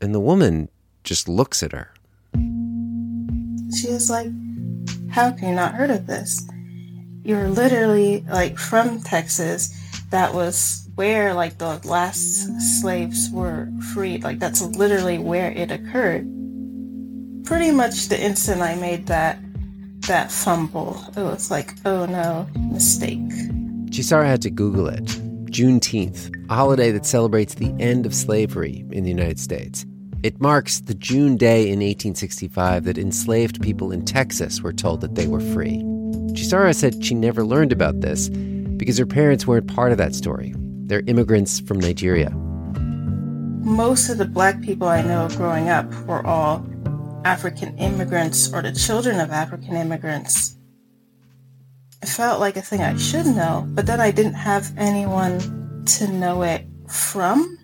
And 0.00 0.14
the 0.14 0.20
woman 0.20 0.68
just 1.04 1.28
looks 1.28 1.62
at 1.62 1.72
her. 1.72 1.92
She 2.34 3.88
was 3.88 4.10
like, 4.10 4.30
how 5.10 5.32
can 5.32 5.50
you 5.50 5.54
not 5.54 5.74
heard 5.74 5.90
of 5.90 6.06
this? 6.06 6.46
You're 7.22 7.48
literally 7.48 8.24
like 8.28 8.58
from 8.58 9.00
Texas. 9.00 9.76
That 10.10 10.34
was 10.34 10.88
where 10.94 11.34
like 11.34 11.58
the 11.58 11.80
last 11.84 12.80
slaves 12.80 13.30
were 13.30 13.68
freed. 13.92 14.24
Like 14.24 14.38
that's 14.38 14.62
literally 14.62 15.18
where 15.18 15.52
it 15.52 15.70
occurred. 15.70 16.26
Pretty 17.44 17.70
much 17.70 18.08
the 18.08 18.20
instant 18.20 18.60
I 18.60 18.74
made 18.74 19.06
that 19.06 19.38
that 20.10 20.32
fumble. 20.32 21.00
It 21.16 21.22
was 21.22 21.52
like, 21.52 21.72
oh 21.84 22.04
no, 22.04 22.48
mistake. 22.72 23.28
Chisara 23.90 24.26
had 24.26 24.42
to 24.42 24.50
Google 24.50 24.88
it. 24.88 25.04
Juneteenth, 25.52 26.34
a 26.50 26.54
holiday 26.54 26.90
that 26.90 27.06
celebrates 27.06 27.54
the 27.54 27.72
end 27.78 28.06
of 28.06 28.12
slavery 28.12 28.84
in 28.90 29.04
the 29.04 29.08
United 29.08 29.38
States. 29.38 29.86
It 30.24 30.40
marks 30.40 30.80
the 30.80 30.94
June 30.94 31.36
day 31.36 31.62
in 31.62 31.78
1865 31.78 32.84
that 32.84 32.98
enslaved 32.98 33.62
people 33.62 33.92
in 33.92 34.04
Texas 34.04 34.60
were 34.60 34.72
told 34.72 35.00
that 35.02 35.14
they 35.14 35.28
were 35.28 35.38
free. 35.38 35.78
Chisara 36.34 36.74
said 36.74 37.04
she 37.04 37.14
never 37.14 37.44
learned 37.44 37.70
about 37.70 38.00
this 38.00 38.30
because 38.30 38.98
her 38.98 39.06
parents 39.06 39.46
weren't 39.46 39.72
part 39.72 39.92
of 39.92 39.98
that 39.98 40.16
story. 40.16 40.54
They're 40.56 41.04
immigrants 41.06 41.60
from 41.60 41.78
Nigeria. 41.78 42.30
Most 43.62 44.08
of 44.08 44.18
the 44.18 44.24
black 44.24 44.60
people 44.60 44.88
I 44.88 45.02
know 45.02 45.28
growing 45.36 45.68
up 45.68 45.88
were 46.06 46.26
all 46.26 46.66
African 47.24 47.76
immigrants 47.78 48.52
or 48.52 48.62
the 48.62 48.72
children 48.72 49.20
of 49.20 49.30
African 49.30 49.76
immigrants. 49.76 50.56
It 52.02 52.08
felt 52.08 52.40
like 52.40 52.56
a 52.56 52.62
thing 52.62 52.80
I 52.80 52.96
should 52.96 53.26
know, 53.26 53.66
but 53.68 53.86
then 53.86 54.00
I 54.00 54.10
didn't 54.10 54.34
have 54.34 54.72
anyone 54.78 55.84
to 55.98 56.08
know 56.08 56.42
it 56.42 56.64
from. 56.88 57.58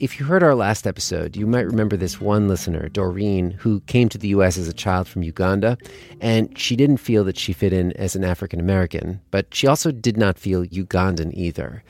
If 0.00 0.18
you 0.18 0.26
heard 0.26 0.42
our 0.42 0.54
last 0.54 0.86
episode, 0.86 1.36
you 1.36 1.46
might 1.46 1.66
remember 1.66 1.96
this 1.96 2.20
one 2.20 2.48
listener, 2.48 2.88
Doreen, 2.88 3.52
who 3.52 3.80
came 3.82 4.08
to 4.10 4.18
the 4.18 4.28
U.S. 4.28 4.58
as 4.58 4.68
a 4.68 4.72
child 4.72 5.08
from 5.08 5.22
Uganda, 5.22 5.78
and 6.20 6.58
she 6.58 6.74
didn't 6.74 6.98
feel 6.98 7.24
that 7.24 7.38
she 7.38 7.52
fit 7.52 7.72
in 7.72 7.92
as 7.92 8.16
an 8.16 8.24
African 8.24 8.60
American, 8.60 9.20
but 9.30 9.54
she 9.54 9.66
also 9.66 9.90
did 9.90 10.16
not 10.16 10.38
feel 10.38 10.64
Ugandan 10.64 11.32
either. 11.32 11.82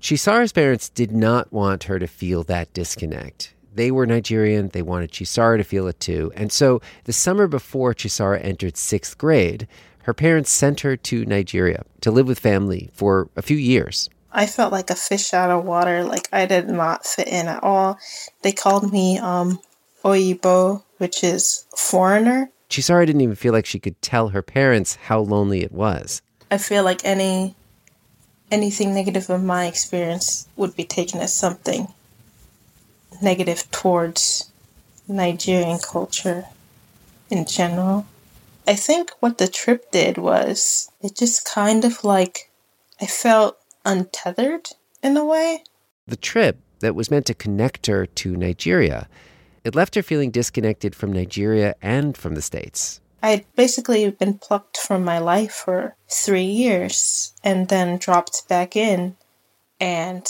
Chisara's 0.00 0.52
parents 0.52 0.90
did 0.90 1.12
not 1.12 1.52
want 1.52 1.84
her 1.84 1.98
to 1.98 2.06
feel 2.06 2.42
that 2.44 2.72
disconnect. 2.74 3.54
They 3.74 3.90
were 3.90 4.06
Nigerian. 4.06 4.68
They 4.68 4.82
wanted 4.82 5.10
Chisara 5.10 5.58
to 5.58 5.64
feel 5.64 5.88
it 5.88 5.98
too. 5.98 6.32
And 6.36 6.52
so 6.52 6.80
the 7.04 7.12
summer 7.12 7.48
before 7.48 7.92
Chisara 7.92 8.42
entered 8.42 8.76
sixth 8.76 9.18
grade, 9.18 9.66
her 10.02 10.14
parents 10.14 10.50
sent 10.50 10.80
her 10.80 10.96
to 10.96 11.24
Nigeria 11.24 11.84
to 12.02 12.10
live 12.10 12.28
with 12.28 12.38
family 12.38 12.90
for 12.92 13.28
a 13.36 13.42
few 13.42 13.56
years. 13.56 14.08
I 14.30 14.46
felt 14.46 14.72
like 14.72 14.90
a 14.90 14.94
fish 14.94 15.34
out 15.34 15.50
of 15.50 15.64
water. 15.64 16.04
Like 16.04 16.28
I 16.32 16.46
did 16.46 16.68
not 16.68 17.04
fit 17.04 17.26
in 17.26 17.48
at 17.48 17.62
all. 17.62 17.98
They 18.42 18.52
called 18.52 18.92
me 18.92 19.18
um, 19.18 19.58
Oyibo, 20.04 20.84
which 20.98 21.24
is 21.24 21.66
foreigner. 21.76 22.50
Chisara 22.70 23.06
didn't 23.06 23.22
even 23.22 23.36
feel 23.36 23.52
like 23.52 23.66
she 23.66 23.78
could 23.78 24.00
tell 24.02 24.28
her 24.28 24.42
parents 24.42 24.96
how 24.96 25.20
lonely 25.20 25.62
it 25.62 25.72
was. 25.72 26.22
I 26.50 26.58
feel 26.58 26.84
like 26.84 27.04
any 27.04 27.56
anything 28.50 28.94
negative 28.94 29.30
of 29.30 29.42
my 29.42 29.66
experience 29.66 30.48
would 30.54 30.76
be 30.76 30.84
taken 30.84 31.20
as 31.20 31.34
something 31.34 31.88
negative 33.24 33.70
towards 33.70 34.50
Nigerian 35.08 35.78
culture 35.78 36.44
in 37.30 37.46
general. 37.46 38.06
I 38.66 38.74
think 38.74 39.10
what 39.20 39.38
the 39.38 39.48
trip 39.48 39.90
did 39.90 40.18
was 40.18 40.90
it 41.00 41.16
just 41.16 41.44
kind 41.44 41.84
of 41.84 42.04
like 42.04 42.50
I 43.00 43.06
felt 43.06 43.58
untethered 43.84 44.70
in 45.02 45.16
a 45.16 45.24
way. 45.24 45.64
The 46.06 46.16
trip 46.16 46.58
that 46.80 46.94
was 46.94 47.10
meant 47.10 47.26
to 47.26 47.34
connect 47.34 47.86
her 47.86 48.06
to 48.06 48.36
Nigeria, 48.36 49.08
it 49.64 49.74
left 49.74 49.94
her 49.94 50.02
feeling 50.02 50.30
disconnected 50.30 50.94
from 50.94 51.12
Nigeria 51.12 51.74
and 51.82 52.16
from 52.16 52.34
the 52.34 52.42
States. 52.42 53.00
I 53.22 53.30
had 53.30 53.44
basically 53.56 54.10
been 54.10 54.38
plucked 54.38 54.76
from 54.76 55.02
my 55.02 55.18
life 55.18 55.52
for 55.52 55.96
three 56.10 56.44
years 56.44 57.32
and 57.42 57.68
then 57.68 57.96
dropped 57.96 58.46
back 58.48 58.76
in. 58.76 59.16
And 59.80 60.26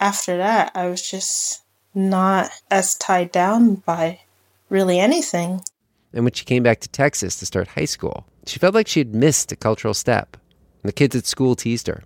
after 0.00 0.38
that, 0.38 0.72
I 0.74 0.88
was 0.88 1.08
just 1.08 1.62
not 1.98 2.50
as 2.70 2.94
tied 2.94 3.32
down 3.32 3.76
by 3.76 4.20
really 4.70 4.98
anything. 4.98 5.62
And 6.12 6.24
when 6.24 6.32
she 6.32 6.44
came 6.44 6.62
back 6.62 6.80
to 6.80 6.88
Texas 6.88 7.36
to 7.36 7.46
start 7.46 7.68
high 7.68 7.84
school, 7.84 8.26
she 8.46 8.58
felt 8.58 8.74
like 8.74 8.88
she 8.88 9.00
had 9.00 9.14
missed 9.14 9.52
a 9.52 9.56
cultural 9.56 9.94
step. 9.94 10.36
And 10.82 10.88
the 10.88 10.92
kids 10.92 11.14
at 11.16 11.26
school 11.26 11.54
teased 11.54 11.88
her. 11.88 12.04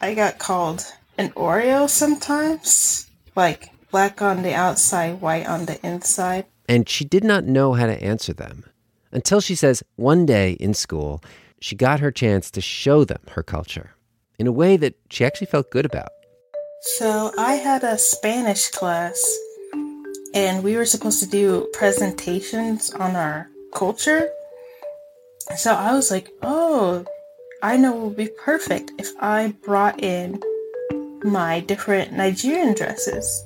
I 0.00 0.14
got 0.14 0.38
called 0.38 0.84
an 1.16 1.30
Oreo 1.30 1.88
sometimes, 1.88 3.06
like 3.36 3.70
black 3.90 4.20
on 4.20 4.42
the 4.42 4.54
outside, 4.54 5.20
white 5.20 5.46
on 5.46 5.66
the 5.66 5.84
inside. 5.86 6.46
And 6.68 6.88
she 6.88 7.04
did 7.04 7.24
not 7.24 7.44
know 7.44 7.74
how 7.74 7.86
to 7.86 8.02
answer 8.02 8.32
them 8.32 8.64
until 9.12 9.40
she 9.40 9.54
says 9.54 9.84
one 9.96 10.26
day 10.26 10.52
in 10.52 10.74
school, 10.74 11.22
she 11.60 11.76
got 11.76 12.00
her 12.00 12.10
chance 12.10 12.50
to 12.50 12.60
show 12.60 13.04
them 13.04 13.20
her 13.32 13.42
culture 13.42 13.94
in 14.38 14.46
a 14.46 14.52
way 14.52 14.76
that 14.76 14.94
she 15.10 15.24
actually 15.24 15.46
felt 15.46 15.70
good 15.70 15.84
about. 15.84 16.10
So 16.84 17.30
I 17.38 17.54
had 17.54 17.84
a 17.84 17.96
Spanish 17.96 18.68
class, 18.70 19.22
and 20.34 20.64
we 20.64 20.74
were 20.74 20.84
supposed 20.84 21.22
to 21.22 21.28
do 21.28 21.68
presentations 21.72 22.90
on 22.90 23.14
our 23.14 23.48
culture. 23.72 24.28
So 25.56 25.74
I 25.74 25.92
was 25.92 26.10
like, 26.10 26.28
oh, 26.42 27.04
I 27.62 27.76
know 27.76 27.96
it 27.96 28.00
would 28.00 28.16
be 28.16 28.30
perfect 28.44 28.90
if 28.98 29.12
I 29.20 29.54
brought 29.62 30.02
in 30.02 30.42
my 31.22 31.60
different 31.60 32.14
Nigerian 32.14 32.74
dresses. 32.74 33.44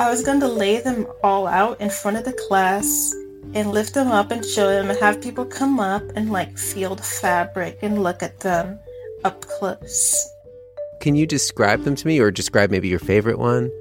I 0.00 0.10
was 0.10 0.24
going 0.24 0.40
to 0.40 0.48
lay 0.48 0.80
them 0.80 1.06
all 1.22 1.46
out 1.46 1.80
in 1.80 1.88
front 1.88 2.16
of 2.16 2.24
the 2.24 2.32
class 2.48 3.14
and 3.54 3.70
lift 3.70 3.94
them 3.94 4.08
up 4.08 4.32
and 4.32 4.44
show 4.44 4.66
them 4.66 4.90
and 4.90 4.98
have 4.98 5.22
people 5.22 5.44
come 5.44 5.78
up 5.78 6.02
and 6.16 6.32
like 6.32 6.58
feel 6.58 6.96
the 6.96 7.02
fabric 7.04 7.78
and 7.80 8.02
look 8.02 8.24
at 8.24 8.40
them 8.40 8.80
up 9.22 9.42
close. 9.42 10.28
Can 11.02 11.16
you 11.16 11.26
describe 11.26 11.82
them 11.82 11.96
to 11.96 12.06
me 12.06 12.20
or 12.20 12.30
describe 12.30 12.70
maybe 12.70 12.86
your 12.86 13.00
favorite 13.00 13.40
one? 13.40 13.72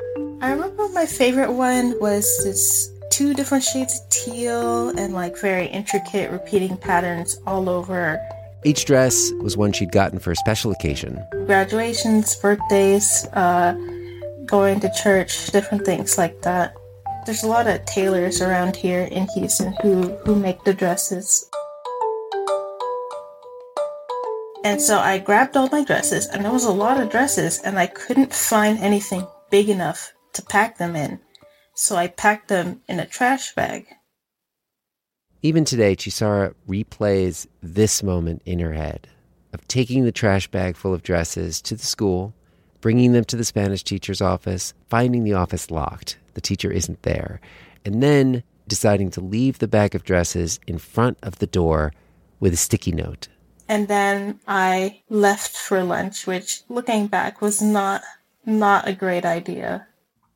I 0.42 0.54
remember 0.54 0.90
my 0.90 1.06
favorite 1.06 1.52
one 1.52 1.94
was 2.00 2.26
this 2.44 2.92
two 3.12 3.36
different 3.36 3.64
shades 3.64 4.02
of 4.02 4.10
teal 4.10 4.90
and 4.98 5.14
like 5.14 5.38
very 5.38 5.68
intricate 5.68 6.32
repeating 6.32 6.78
patterns 6.78 7.40
all 7.46 7.70
over. 7.70 8.20
Each 8.66 8.86
dress 8.86 9.32
was 9.34 9.56
one 9.56 9.72
she'd 9.72 9.92
gotten 9.92 10.18
for 10.18 10.32
a 10.32 10.36
special 10.36 10.72
occasion. 10.72 11.24
Graduations, 11.46 12.36
birthdays, 12.38 13.28
uh, 13.34 13.74
going 14.48 14.80
to 14.80 14.92
church, 15.04 15.46
different 15.52 15.86
things 15.86 16.18
like 16.18 16.42
that. 16.42 16.74
There's 17.28 17.44
a 17.44 17.48
lot 17.48 17.68
of 17.68 17.86
tailors 17.86 18.42
around 18.42 18.76
here 18.76 19.04
in 19.04 19.28
Houston 19.36 19.76
who, 19.84 20.18
who 20.26 20.36
make 20.36 20.64
the 20.64 20.74
dresses. 20.74 21.48
And 24.64 24.80
so 24.80 25.00
I 25.00 25.18
grabbed 25.18 25.58
all 25.58 25.70
my 25.70 25.84
dresses, 25.84 26.28
and 26.28 26.46
there 26.46 26.52
was 26.52 26.66
a 26.66 26.72
lot 26.72 27.00
of 27.00 27.10
dresses, 27.10 27.60
and 27.60 27.80
I 27.80 27.88
couldn't 27.88 28.32
find 28.34 28.78
anything 28.78 29.26
big 29.50 29.70
enough 29.70 30.14
to 30.34 30.44
pack 30.44 30.78
them 30.78 30.96
in. 30.96 31.20
So 31.74 31.96
I 31.96 32.08
packed 32.08 32.48
them 32.48 32.82
in 32.88 33.00
a 33.00 33.08
trash 33.08 33.56
bag. 33.56 33.88
Even 35.42 35.66
today, 35.66 35.96
Chisara 35.96 36.54
replays 36.70 37.48
this 37.64 38.04
moment 38.04 38.44
in 38.46 38.60
her 38.60 38.74
head 38.74 39.08
of 39.52 39.68
taking 39.68 40.06
the 40.06 40.12
trash 40.12 40.48
bag 40.48 40.76
full 40.76 40.94
of 40.94 41.02
dresses 41.02 41.60
to 41.64 41.76
the 41.76 41.86
school, 41.86 42.36
bringing 42.82 43.14
them 43.14 43.26
to 43.26 43.36
the 43.36 43.44
Spanish 43.44 43.84
teacher's 43.84 44.22
office, 44.22 44.76
finding 44.90 45.24
the 45.24 45.34
office 45.34 45.72
locked, 45.72 46.18
the 46.36 46.42
teacher 46.42 46.72
isn't 46.72 47.02
there, 47.02 47.42
and 47.84 48.04
then 48.04 48.44
deciding 48.68 49.10
to 49.10 49.22
leave 49.22 49.58
the 49.58 49.68
bag 49.68 49.96
of 49.96 50.04
dresses 50.04 50.60
in 50.68 50.78
front 50.78 51.18
of 51.24 51.40
the 51.40 51.48
door 51.48 51.92
with 52.40 52.54
a 52.54 52.58
sticky 52.58 52.92
note 52.92 53.28
and 53.72 53.88
then 53.88 54.38
I 54.50 55.02
left 55.08 55.56
for 55.56 55.82
lunch, 55.82 56.28
which 56.28 56.64
looking 56.68 57.08
back 57.08 57.40
was 57.40 57.62
not 57.62 58.02
not 58.46 58.86
a 58.86 58.92
great 58.92 59.24
idea. 59.24 59.88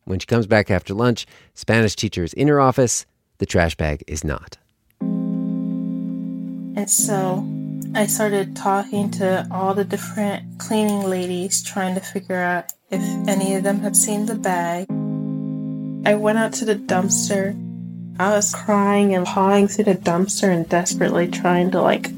When 0.06 0.19
she 0.19 0.26
comes 0.26 0.48
back 0.48 0.71
after 0.71 0.93
lunch, 0.93 1.28
Spanish 1.54 1.98
teacher 1.98 2.24
is 2.24 2.32
in 2.32 2.48
her 2.48 2.62
office, 2.62 3.06
the 3.39 3.45
trash 3.45 3.76
bag 3.76 4.06
is 4.08 4.24
not. 4.24 4.58
And 5.02 6.89
so 6.89 7.45
I 7.93 8.06
started 8.06 8.56
talking 8.56 9.12
to 9.12 9.45
all 9.52 9.74
the 9.74 9.84
different 9.84 10.58
cleaning 10.58 11.04
ladies, 11.04 11.62
trying 11.62 11.95
to 11.95 12.02
figure 12.02 12.39
out 12.39 12.71
if 12.89 13.02
any 13.28 13.56
of 13.56 13.63
them 13.63 13.80
had 13.80 13.98
seen 13.98 14.28
the 14.28 14.36
bag. 14.36 14.88
I 16.08 16.15
went 16.15 16.38
out 16.38 16.54
to 16.54 16.65
the 16.65 16.76
dumpster. 16.76 17.54
I 18.17 18.30
was 18.30 18.56
crying 18.56 19.13
and 19.13 19.26
pawing 19.26 19.67
through 19.67 19.86
the 19.86 19.95
dumpster 19.95 20.48
and 20.48 20.69
desperately 20.69 21.28
trying 21.28 21.71
to 21.71 21.82
like 21.82 22.10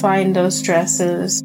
find 0.00 0.34
those 0.34 0.62
dresses 0.62 1.42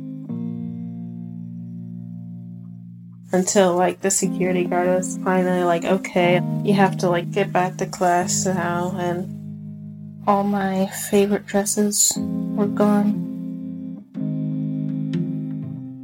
until 3.31 3.75
like 3.75 4.01
the 4.01 4.09
security 4.09 4.63
guard 4.63 4.87
was 4.87 5.19
finally 5.23 5.63
like 5.63 5.85
okay 5.85 6.41
you 6.63 6.73
have 6.73 6.97
to 6.97 7.09
like 7.09 7.31
get 7.31 7.53
back 7.53 7.77
to 7.77 7.85
class 7.85 8.45
now 8.45 8.95
and 8.97 9.39
all 10.27 10.43
my 10.43 10.85
favorite 11.09 11.47
dresses 11.47 12.13
were 12.55 12.67
gone. 12.67 13.25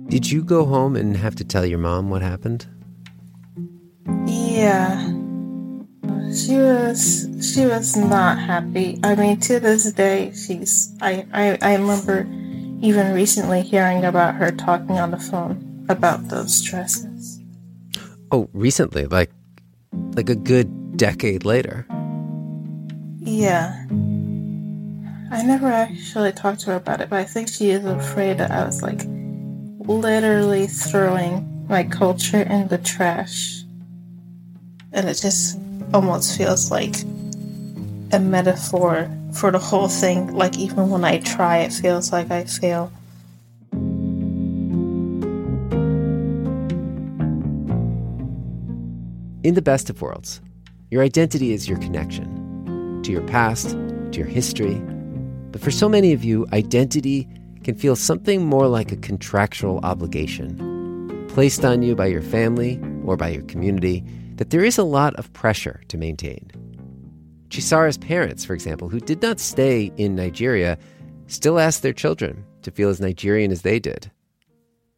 Did 0.07 0.31
you 0.31 0.43
go 0.43 0.65
home 0.65 0.95
and 0.95 1.17
have 1.17 1.35
to 1.35 1.43
tell 1.43 1.65
your 1.65 1.77
mom 1.77 2.09
what 2.09 2.23
happened? 2.23 2.65
Yeah 4.25 5.14
she 6.35 6.57
was 6.57 7.27
she 7.41 7.65
was 7.65 7.95
not 7.95 8.37
happy. 8.37 8.99
I 9.03 9.15
mean, 9.15 9.39
to 9.41 9.59
this 9.59 9.91
day, 9.93 10.31
she's. 10.33 10.95
I 11.01 11.25
I, 11.33 11.57
I 11.61 11.75
remember 11.75 12.27
even 12.81 13.13
recently 13.13 13.61
hearing 13.61 14.03
about 14.03 14.35
her 14.35 14.51
talking 14.51 14.99
on 14.99 15.11
the 15.11 15.19
phone 15.19 15.85
about 15.89 16.27
those 16.29 16.61
dresses. 16.61 17.41
Oh, 18.31 18.49
recently, 18.53 19.05
like 19.05 19.31
like 20.15 20.29
a 20.29 20.35
good 20.35 20.97
decade 20.97 21.45
later. 21.45 21.85
Yeah. 23.21 23.85
I 25.31 25.41
never 25.43 25.67
actually 25.67 26.31
talked 26.31 26.61
to 26.61 26.67
her 26.67 26.75
about 26.75 27.01
it, 27.01 27.09
but 27.09 27.19
I 27.19 27.23
think 27.23 27.49
she 27.49 27.71
is 27.71 27.83
afraid 27.83 28.37
that 28.37 28.51
I 28.51 28.63
was 28.65 28.81
like 28.81 29.01
literally 29.87 30.67
throwing 30.67 31.65
my 31.67 31.83
culture 31.83 32.41
in 32.41 32.67
the 32.67 32.77
trash. 32.77 33.63
And 34.93 35.09
it 35.09 35.15
just 35.15 35.59
almost 35.93 36.37
feels 36.37 36.71
like 36.71 36.95
a 38.11 38.19
metaphor 38.19 39.09
for 39.33 39.51
the 39.51 39.59
whole 39.59 39.87
thing. 39.87 40.33
Like, 40.33 40.57
even 40.57 40.89
when 40.89 41.03
I 41.03 41.19
try, 41.19 41.59
it 41.59 41.73
feels 41.73 42.11
like 42.11 42.31
I 42.31 42.45
fail. 42.45 42.91
In 49.43 49.53
the 49.53 49.61
best 49.61 49.89
of 49.89 50.01
worlds, 50.01 50.41
your 50.89 51.03
identity 51.03 51.51
is 51.51 51.69
your 51.69 51.77
connection 51.77 53.01
to 53.03 53.11
your 53.11 53.21
past, 53.27 53.69
to 53.71 54.11
your 54.13 54.27
history. 54.27 54.81
But 55.51 55.61
for 55.61 55.69
so 55.69 55.87
many 55.87 56.13
of 56.13 56.23
you, 56.23 56.47
identity 56.51 57.27
can 57.63 57.75
feel 57.75 57.95
something 57.95 58.45
more 58.45 58.67
like 58.67 58.91
a 58.91 58.95
contractual 58.97 59.79
obligation 59.83 61.27
placed 61.27 61.65
on 61.65 61.81
you 61.81 61.95
by 61.95 62.05
your 62.05 62.21
family 62.21 62.79
or 63.05 63.17
by 63.17 63.27
your 63.27 63.43
community 63.43 64.03
that 64.35 64.49
there 64.49 64.63
is 64.63 64.77
a 64.77 64.83
lot 64.83 65.15
of 65.15 65.31
pressure 65.33 65.81
to 65.87 65.97
maintain. 65.97 66.51
Chisara's 67.49 67.97
parents, 67.97 68.43
for 68.43 68.53
example, 68.53 68.89
who 68.89 68.99
did 68.99 69.21
not 69.21 69.39
stay 69.39 69.91
in 69.97 70.15
Nigeria, 70.15 70.77
still 71.27 71.59
asked 71.59 71.81
their 71.81 71.93
children 71.93 72.45
to 72.63 72.71
feel 72.71 72.89
as 72.89 72.99
Nigerian 72.99 73.51
as 73.51 73.61
they 73.61 73.79
did. 73.79 74.11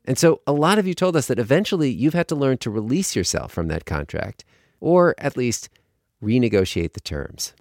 And 0.06 0.18
so 0.18 0.42
a 0.48 0.54
lot 0.54 0.80
of 0.80 0.88
you 0.88 0.94
told 0.94 1.16
us 1.16 1.28
that 1.28 1.40
eventually 1.40 1.90
you've 1.90 2.14
had 2.14 2.30
to 2.30 2.36
learn 2.36 2.58
to 2.60 2.72
release 2.72 3.16
yourself 3.16 3.52
from 3.52 3.68
that 3.68 3.86
contract, 3.86 4.46
or 4.80 5.14
at 5.18 5.38
least 5.38 5.70
renegotiate 6.24 6.94
the 6.94 7.00
terms. 7.00 7.54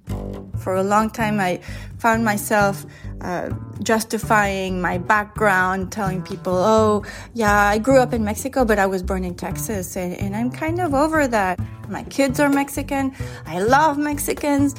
For 0.59 0.75
a 0.75 0.83
long 0.83 1.11
time, 1.11 1.41
I 1.41 1.61
found 1.99 2.25
myself 2.25 2.87
uh, 3.21 3.51
justifying 3.83 4.81
my 4.81 4.99
background, 4.99 5.93
telling 5.93 6.23
people, 6.23 6.55
oh, 6.55 7.05
yeah, 7.35 7.69
I 7.69 7.79
grew 7.79 7.99
up 7.99 8.13
in 8.13 8.25
Mexico, 8.25 8.65
but 8.65 8.79
I 8.79 8.87
was 8.87 9.03
born 9.03 9.25
in 9.25 9.35
Texas, 9.35 9.97
and, 9.97 10.15
and 10.15 10.35
I'm 10.35 10.51
kind 10.51 10.81
of 10.81 10.95
over 10.95 11.29
that. 11.29 11.61
My 11.89 12.03
kids 12.05 12.41
are 12.41 12.49
Mexican, 12.49 13.15
I 13.45 13.61
love 13.61 13.99
Mexicans, 13.99 14.75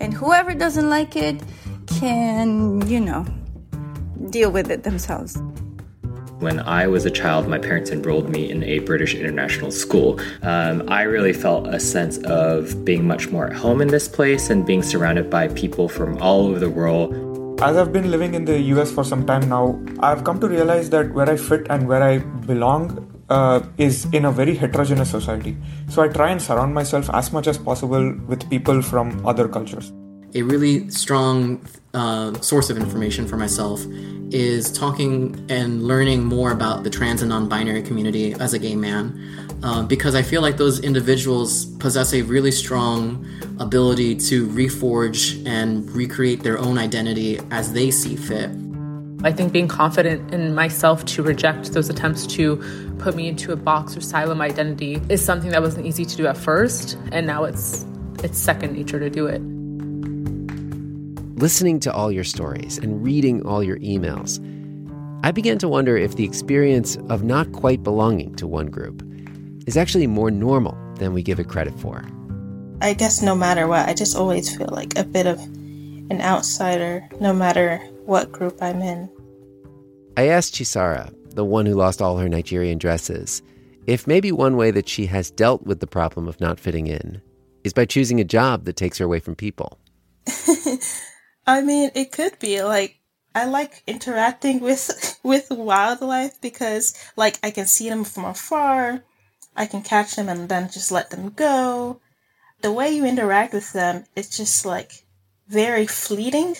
and 0.00 0.12
whoever 0.12 0.52
doesn't 0.54 0.88
like 0.88 1.16
it 1.16 1.40
can, 1.86 2.86
you 2.88 3.00
know, 3.00 3.24
deal 4.30 4.50
with 4.50 4.70
it 4.70 4.82
themselves. 4.82 5.40
When 6.40 6.58
I 6.60 6.86
was 6.86 7.04
a 7.04 7.10
child, 7.10 7.48
my 7.48 7.58
parents 7.58 7.90
enrolled 7.90 8.30
me 8.30 8.50
in 8.50 8.64
a 8.64 8.78
British 8.78 9.14
international 9.14 9.70
school. 9.70 10.18
Um, 10.40 10.88
I 10.88 11.02
really 11.02 11.34
felt 11.34 11.66
a 11.66 11.78
sense 11.78 12.16
of 12.24 12.82
being 12.82 13.06
much 13.06 13.28
more 13.28 13.48
at 13.48 13.52
home 13.52 13.82
in 13.82 13.88
this 13.88 14.08
place 14.08 14.48
and 14.48 14.64
being 14.64 14.82
surrounded 14.82 15.28
by 15.28 15.48
people 15.48 15.86
from 15.86 16.16
all 16.22 16.46
over 16.46 16.58
the 16.58 16.70
world. 16.70 17.12
As 17.60 17.76
I've 17.76 17.92
been 17.92 18.10
living 18.10 18.32
in 18.32 18.46
the 18.46 18.58
US 18.72 18.90
for 18.90 19.04
some 19.04 19.26
time 19.26 19.50
now, 19.50 19.78
I've 20.00 20.24
come 20.24 20.40
to 20.40 20.48
realize 20.48 20.88
that 20.90 21.12
where 21.12 21.28
I 21.28 21.36
fit 21.36 21.66
and 21.68 21.86
where 21.86 22.02
I 22.02 22.20
belong 22.46 23.06
uh, 23.28 23.60
is 23.76 24.06
in 24.06 24.24
a 24.24 24.32
very 24.32 24.54
heterogeneous 24.54 25.10
society. 25.10 25.58
So 25.90 26.00
I 26.00 26.08
try 26.08 26.30
and 26.30 26.40
surround 26.40 26.72
myself 26.72 27.10
as 27.12 27.34
much 27.34 27.48
as 27.48 27.58
possible 27.58 28.14
with 28.26 28.48
people 28.48 28.80
from 28.80 29.26
other 29.26 29.46
cultures. 29.46 29.92
A 30.34 30.40
really 30.40 30.88
strong 30.88 31.60
uh, 31.94 32.32
source 32.40 32.70
of 32.70 32.76
information 32.76 33.26
for 33.26 33.36
myself 33.36 33.84
is 34.32 34.70
talking 34.70 35.44
and 35.48 35.82
learning 35.82 36.24
more 36.24 36.52
about 36.52 36.84
the 36.84 36.90
trans 36.90 37.20
and 37.20 37.30
non 37.30 37.48
binary 37.48 37.82
community 37.82 38.32
as 38.34 38.54
a 38.54 38.58
gay 38.58 38.76
man. 38.76 39.58
Uh, 39.62 39.82
because 39.82 40.14
I 40.14 40.22
feel 40.22 40.40
like 40.40 40.56
those 40.56 40.80
individuals 40.80 41.66
possess 41.76 42.14
a 42.14 42.22
really 42.22 42.50
strong 42.50 43.26
ability 43.58 44.14
to 44.16 44.46
reforge 44.48 45.46
and 45.46 45.90
recreate 45.90 46.42
their 46.42 46.58
own 46.58 46.78
identity 46.78 47.38
as 47.50 47.72
they 47.72 47.90
see 47.90 48.16
fit. 48.16 48.50
I 49.22 49.32
think 49.32 49.52
being 49.52 49.68
confident 49.68 50.32
in 50.32 50.54
myself 50.54 51.04
to 51.06 51.22
reject 51.22 51.72
those 51.72 51.90
attempts 51.90 52.26
to 52.28 52.56
put 52.98 53.14
me 53.14 53.28
into 53.28 53.52
a 53.52 53.56
box 53.56 53.94
or 53.94 53.98
asylum 53.98 54.40
identity 54.40 55.02
is 55.10 55.22
something 55.22 55.50
that 55.50 55.60
wasn't 55.60 55.84
easy 55.84 56.06
to 56.06 56.16
do 56.16 56.26
at 56.26 56.38
first, 56.38 56.96
and 57.12 57.26
now 57.26 57.44
it's 57.44 57.84
it's 58.24 58.38
second 58.38 58.72
nature 58.72 58.98
to 58.98 59.10
do 59.10 59.26
it. 59.26 59.42
Listening 61.40 61.80
to 61.80 61.92
all 61.94 62.12
your 62.12 62.22
stories 62.22 62.76
and 62.76 63.02
reading 63.02 63.46
all 63.46 63.64
your 63.64 63.78
emails, 63.78 64.38
I 65.24 65.30
began 65.30 65.56
to 65.60 65.68
wonder 65.68 65.96
if 65.96 66.16
the 66.16 66.24
experience 66.24 66.98
of 67.08 67.24
not 67.24 67.50
quite 67.52 67.82
belonging 67.82 68.34
to 68.34 68.46
one 68.46 68.66
group 68.66 69.02
is 69.66 69.74
actually 69.74 70.06
more 70.06 70.30
normal 70.30 70.76
than 70.96 71.14
we 71.14 71.22
give 71.22 71.40
it 71.40 71.48
credit 71.48 71.72
for. 71.80 72.04
I 72.82 72.92
guess 72.92 73.22
no 73.22 73.34
matter 73.34 73.66
what, 73.66 73.88
I 73.88 73.94
just 73.94 74.14
always 74.14 74.54
feel 74.54 74.68
like 74.70 74.98
a 74.98 75.02
bit 75.04 75.26
of 75.26 75.40
an 75.40 76.20
outsider, 76.20 77.08
no 77.20 77.32
matter 77.32 77.78
what 78.04 78.30
group 78.30 78.58
I'm 78.60 78.82
in. 78.82 79.08
I 80.18 80.28
asked 80.28 80.56
Chisara, 80.56 81.10
the 81.34 81.44
one 81.46 81.64
who 81.64 81.72
lost 81.72 82.02
all 82.02 82.18
her 82.18 82.28
Nigerian 82.28 82.76
dresses, 82.76 83.40
if 83.86 84.06
maybe 84.06 84.30
one 84.30 84.58
way 84.58 84.72
that 84.72 84.90
she 84.90 85.06
has 85.06 85.30
dealt 85.30 85.62
with 85.62 85.80
the 85.80 85.86
problem 85.86 86.28
of 86.28 86.38
not 86.38 86.60
fitting 86.60 86.86
in 86.86 87.22
is 87.64 87.72
by 87.72 87.86
choosing 87.86 88.20
a 88.20 88.24
job 88.24 88.66
that 88.66 88.76
takes 88.76 88.98
her 88.98 89.06
away 89.06 89.20
from 89.20 89.34
people. 89.34 89.78
I 91.50 91.62
mean, 91.62 91.90
it 91.96 92.12
could 92.12 92.38
be 92.38 92.62
like 92.62 93.00
I 93.34 93.44
like 93.44 93.82
interacting 93.86 94.60
with 94.60 95.18
with 95.24 95.50
wildlife 95.50 96.40
because 96.40 96.94
like 97.16 97.38
I 97.42 97.50
can 97.50 97.66
see 97.66 97.88
them 97.88 98.04
from 98.04 98.24
afar, 98.24 99.02
I 99.56 99.66
can 99.66 99.82
catch 99.82 100.14
them 100.14 100.28
and 100.28 100.48
then 100.48 100.70
just 100.70 100.92
let 100.92 101.10
them 101.10 101.30
go. 101.30 102.00
the 102.62 102.70
way 102.70 102.90
you 102.90 103.04
interact 103.04 103.54
with 103.54 103.72
them, 103.72 104.04
it's 104.14 104.36
just 104.36 104.64
like 104.64 105.04
very 105.48 105.86
fleeting. 105.86 106.56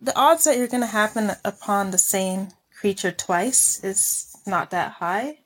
The 0.00 0.16
odds 0.16 0.44
that 0.44 0.56
you're 0.56 0.68
going 0.68 0.88
to 0.88 0.98
happen 1.02 1.32
upon 1.44 1.90
the 1.90 1.98
same 1.98 2.48
creature 2.78 3.12
twice 3.12 3.82
is 3.84 4.34
not 4.46 4.70
that 4.70 4.92
high. 4.92 5.40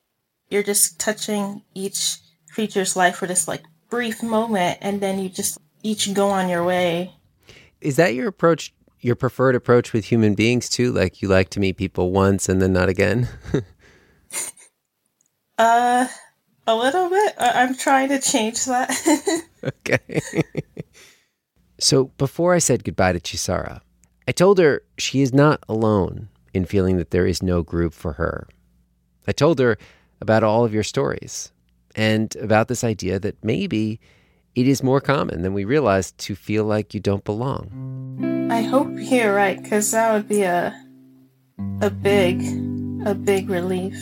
You're 0.51 0.63
just 0.63 1.01
touching 1.01 1.63
each 1.75 2.19
creature's 2.53 2.97
life 2.97 3.17
for 3.17 3.27
this 3.27 3.49
like 3.49 3.65
brief 3.91 4.23
moment 4.23 4.79
and 4.81 5.01
then 5.01 5.19
you 5.19 5.29
just 5.29 5.59
each 5.83 6.15
go 6.15 6.29
on 6.31 6.49
your 6.49 6.65
way. 6.65 7.18
Is 7.81 7.97
that 7.97 8.15
your 8.15 8.29
approach, 8.29 8.73
your 9.01 9.15
preferred 9.15 9.55
approach 9.55 9.93
with 9.93 10.07
human 10.07 10.35
beings 10.35 10.69
too? 10.69 10.93
Like 10.93 11.23
you 11.23 11.29
like 11.29 11.51
to 11.51 11.61
meet 11.61 11.77
people 11.77 12.11
once 12.11 12.49
and 12.49 12.61
then 12.61 12.73
not 12.73 12.89
again? 12.89 13.29
uh, 15.59 16.09
a 16.67 16.77
little 16.77 17.09
bit. 17.09 17.35
I- 17.39 17.63
I'm 17.63 17.75
trying 17.77 18.09
to 18.11 18.21
change 18.21 18.65
that. 18.67 18.91
okay. 19.65 20.21
so 21.81 22.05
before 22.19 22.55
I 22.55 22.59
said 22.59 22.85
goodbye 22.85 23.13
to 23.13 23.21
Chisara, 23.21 23.81
I 24.27 24.33
told 24.33 24.59
her 24.59 24.83
she 24.99 25.23
is 25.23 25.33
not 25.33 25.65
alone 25.69 26.29
in 26.53 26.65
feeling 26.65 26.97
that 26.99 27.11
there 27.11 27.27
is 27.27 27.43
no 27.43 27.63
group 27.63 27.95
for 27.95 28.15
her. 28.15 28.47
I 29.27 29.33
told 29.33 29.59
her 29.59 29.79
about 30.21 30.43
all 30.43 30.65
of 30.65 30.75
your 30.75 30.83
stories 30.83 31.53
and 31.95 32.35
about 32.37 32.69
this 32.69 32.85
idea 32.85 33.19
that 33.19 33.43
maybe 33.45 34.01
it 34.59 34.67
is 34.67 34.83
more 34.83 35.01
common 35.01 35.43
than 35.43 35.55
we 35.55 35.65
realize 35.65 36.11
to 36.13 36.35
feel 36.35 36.65
like 36.65 36.93
you 36.93 36.99
don't 36.99 37.25
belong. 37.25 38.49
I 38.51 38.63
hope 38.63 38.89
you're 38.93 39.33
right, 39.33 39.63
because 39.63 39.93
that 39.93 40.13
would 40.13 40.29
be 40.29 40.43
a 40.43 40.75
a 41.81 41.91
big, 41.91 42.43
a 43.07 43.15
big 43.15 43.49
relief. 43.49 43.97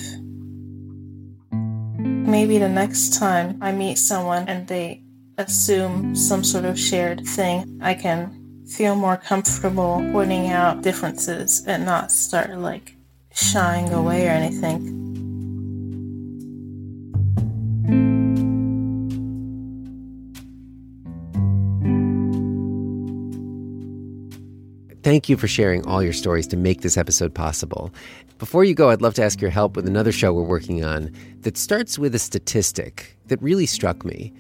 Maybe 1.52 2.56
the 2.56 2.70
next 2.70 3.18
time 3.18 3.58
I 3.60 3.72
meet 3.72 3.98
someone 3.98 4.48
and 4.48 4.66
they 4.66 5.02
assume 5.36 6.16
some 6.16 6.42
sort 6.42 6.64
of 6.64 6.80
shared 6.80 7.26
thing, 7.26 7.78
I 7.82 7.92
can 7.92 8.64
feel 8.66 8.96
more 8.96 9.18
comfortable 9.18 10.02
pointing 10.10 10.50
out 10.50 10.82
differences 10.82 11.64
and 11.66 11.84
not 11.84 12.10
start 12.10 12.56
like 12.58 12.96
shying 13.32 13.92
away 13.92 14.26
or 14.26 14.30
anything. 14.30 15.05
Thank 25.06 25.28
you 25.28 25.36
for 25.36 25.46
sharing 25.46 25.86
all 25.86 26.02
your 26.02 26.12
stories 26.12 26.48
to 26.48 26.56
make 26.56 26.80
this 26.80 26.96
episode 26.96 27.32
possible. 27.32 27.94
Before 28.38 28.64
you 28.64 28.74
go, 28.74 28.90
I'd 28.90 29.02
love 29.02 29.14
to 29.14 29.22
ask 29.22 29.40
your 29.40 29.52
help 29.52 29.76
with 29.76 29.86
another 29.86 30.10
show 30.10 30.32
we're 30.32 30.42
working 30.42 30.84
on 30.84 31.12
that 31.42 31.56
starts 31.56 31.96
with 31.96 32.12
a 32.16 32.18
statistic 32.18 33.16
that 33.28 33.40
really 33.40 33.66
struck 33.66 34.04
me. 34.04 34.32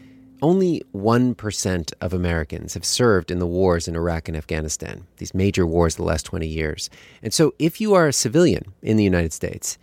Only 0.42 0.82
1% 0.92 1.92
of 2.00 2.12
Americans 2.12 2.74
have 2.74 2.84
served 2.84 3.30
in 3.30 3.38
the 3.38 3.46
wars 3.46 3.86
in 3.86 3.94
Iraq 3.94 4.26
and 4.26 4.36
Afghanistan, 4.36 5.06
these 5.18 5.34
major 5.34 5.64
wars 5.64 5.94
the 5.94 6.02
last 6.02 6.24
20 6.24 6.48
years. 6.48 6.90
And 7.22 7.32
so, 7.32 7.54
if 7.60 7.80
you 7.80 7.94
are 7.94 8.08
a 8.08 8.12
civilian 8.12 8.64
in 8.82 8.96
the 8.96 9.04
United 9.04 9.32
States, 9.32 9.78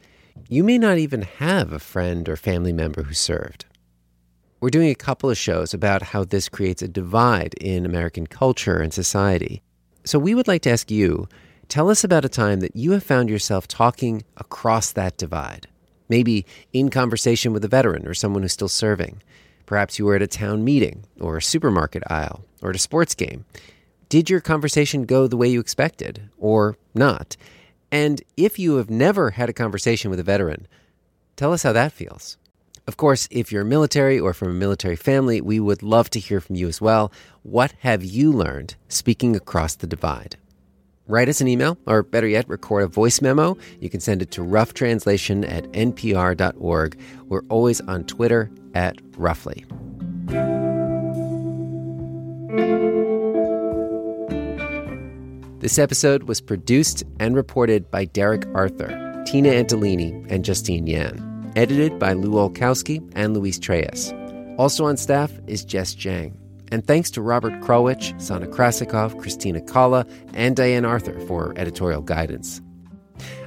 you 0.50 0.66
may 0.66 0.78
not 0.78 0.98
even 0.98 1.22
have 1.22 1.72
a 1.72 1.80
friend 1.80 2.28
or 2.28 2.36
family 2.36 2.74
member 2.74 3.04
who 3.04 3.14
served. 3.14 3.64
We're 4.60 4.70
doing 4.70 4.90
a 4.90 4.96
couple 4.96 5.30
of 5.30 5.38
shows 5.38 5.74
about 5.74 6.02
how 6.02 6.26
this 6.26 6.50
creates 6.50 6.82
a 6.82 6.90
divide 6.90 7.54
in 7.54 7.86
American 7.86 8.28
culture 8.28 8.82
and 8.82 8.94
society. 8.94 9.64
So 10.06 10.20
we 10.20 10.36
would 10.36 10.48
like 10.48 10.62
to 10.64 10.70
ask 10.70 10.92
you 10.92 11.28
tell 11.70 11.90
us 11.90 12.04
about 12.04 12.26
a 12.26 12.30
time 12.30 12.60
that 12.60 12.76
you 12.76 12.92
have 12.92 13.04
found 13.04 13.30
yourself 13.30 13.68
talking 13.68 14.24
across 14.38 14.92
that 14.92 15.18
divide. 15.18 15.68
Maybe 16.10 16.46
in 16.74 16.90
conversation 16.90 17.54
with 17.54 17.64
a 17.64 17.70
veteran 17.70 18.06
or 18.06 18.14
someone 18.14 18.44
who's 18.44 18.54
still 18.54 18.68
serving. 18.68 19.22
Perhaps 19.66 19.98
you 19.98 20.06
were 20.06 20.16
at 20.16 20.22
a 20.22 20.28
town 20.28 20.64
meeting 20.64 21.06
or 21.20 21.38
a 21.38 21.42
supermarket 21.42 22.04
aisle 22.08 22.44
or 22.62 22.70
at 22.72 22.76
a 22.76 22.80
sports 22.80 23.16
game. 23.16 23.46
Did 24.10 24.30
your 24.30 24.42
conversation 24.42 25.06
go 25.06 25.26
the 25.26 25.38
way 25.38 25.48
you 25.48 25.60
expected 25.60 26.30
or 26.38 26.78
not? 26.94 27.38
And 27.92 28.22
if 28.36 28.60
you 28.60 28.76
have 28.76 28.90
never 28.90 29.32
had 29.32 29.50
a 29.50 29.54
conversation 29.54 30.12
with 30.12 30.20
a 30.20 30.24
veteran, 30.24 30.68
tell 31.36 31.54
us 31.54 31.64
how 31.64 31.72
that 31.74 31.94
feels. 31.94 32.38
Of 32.86 32.98
course, 32.98 33.30
if 33.32 33.52
you're 33.52 33.64
military 33.64 34.20
or 34.20 34.34
from 34.34 34.50
a 34.50 34.54
military 34.54 34.98
family, 34.98 35.40
we 35.40 35.60
would 35.60 35.84
love 35.84 36.10
to 36.12 36.20
hear 36.20 36.42
from 36.42 36.58
you 36.58 36.68
as 36.68 36.82
well. 36.82 37.14
What 37.44 37.74
have 37.80 38.04
you 38.04 38.32
learned 38.32 38.76
speaking 38.90 39.38
across 39.38 39.76
the 39.76 39.88
divide? 39.88 40.36
Write 41.08 41.30
us 41.30 41.40
an 41.40 41.48
email, 41.48 41.78
or 41.88 42.04
better 42.04 42.28
yet, 42.28 42.48
record 42.50 42.84
a 42.84 42.88
voice 42.88 43.22
memo. 43.22 43.58
You 43.80 43.90
can 43.90 44.00
send 44.02 44.22
it 44.22 44.32
to 44.32 44.44
roughtranslation 44.44 45.46
at 45.46 45.64
npr.org. 45.72 47.00
We're 47.28 47.44
always 47.50 47.80
on 47.82 48.04
Twitter 48.06 48.52
at 48.74 49.00
roughly. 49.18 49.66
This 55.60 55.80
episode 55.80 56.24
was 56.24 56.42
produced 56.42 57.04
and 57.22 57.36
reported 57.36 57.90
by 57.90 58.06
Derek 58.06 58.46
Arthur, 58.54 59.24
Tina 59.26 59.50
Antolini, 59.50 60.26
and 60.30 60.44
Justine 60.44 60.88
Yan 60.88 61.33
edited 61.56 62.00
by 62.00 62.14
Lu 62.14 62.32
Olkowski 62.32 63.02
and 63.16 63.34
Luis 63.36 63.60
Trelles. 63.60 64.14
Also 64.58 64.86
on 64.86 64.98
staff 64.98 65.32
is 65.48 65.66
Jess 65.66 65.96
Jiang. 65.96 66.36
And 66.72 66.86
thanks 66.86 67.12
to 67.12 67.22
Robert 67.22 67.54
Krulwich, 67.62 68.20
Sana 68.20 68.48
Krasikov, 68.48 69.20
Christina 69.20 69.62
Kalla, 69.62 70.06
and 70.34 70.56
Diane 70.56 70.86
Arthur 70.86 71.20
for 71.28 71.54
editorial 71.56 72.02
guidance. 72.02 72.62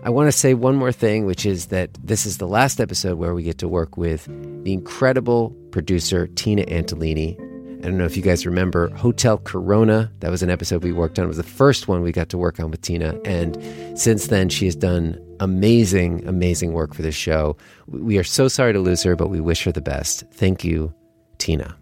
I 0.04 0.10
want 0.10 0.28
to 0.28 0.32
say 0.32 0.54
one 0.54 0.76
more 0.76 0.92
thing, 0.92 1.26
which 1.26 1.44
is 1.44 1.66
that 1.66 1.90
this 2.02 2.26
is 2.26 2.38
the 2.38 2.46
last 2.46 2.80
episode 2.80 3.18
where 3.18 3.34
we 3.34 3.42
get 3.42 3.58
to 3.58 3.68
work 3.68 3.96
with 3.96 4.26
the 4.64 4.72
incredible 4.72 5.50
producer 5.72 6.28
Tina 6.28 6.62
Antolini. 6.66 7.36
I 7.80 7.88
don't 7.88 7.98
know 7.98 8.04
if 8.04 8.16
you 8.16 8.22
guys 8.22 8.46
remember 8.46 8.88
Hotel 8.90 9.38
Corona. 9.38 10.10
That 10.20 10.30
was 10.30 10.42
an 10.42 10.50
episode 10.50 10.84
we 10.84 10.92
worked 10.92 11.18
on. 11.18 11.24
It 11.24 11.28
was 11.28 11.36
the 11.36 11.42
first 11.42 11.88
one 11.88 12.02
we 12.02 12.12
got 12.12 12.28
to 12.28 12.38
work 12.38 12.60
on 12.60 12.70
with 12.70 12.80
Tina. 12.82 13.18
And 13.24 13.56
since 13.98 14.28
then, 14.28 14.48
she 14.48 14.64
has 14.66 14.76
done 14.76 15.20
amazing, 15.40 16.26
amazing 16.26 16.72
work 16.72 16.94
for 16.94 17.02
this 17.02 17.14
show. 17.14 17.56
We 17.86 18.18
are 18.18 18.24
so 18.24 18.48
sorry 18.48 18.72
to 18.72 18.80
lose 18.80 19.02
her, 19.02 19.16
but 19.16 19.28
we 19.28 19.40
wish 19.40 19.64
her 19.64 19.72
the 19.72 19.80
best. 19.80 20.24
Thank 20.32 20.64
you, 20.64 20.94
Tina. 21.38 21.76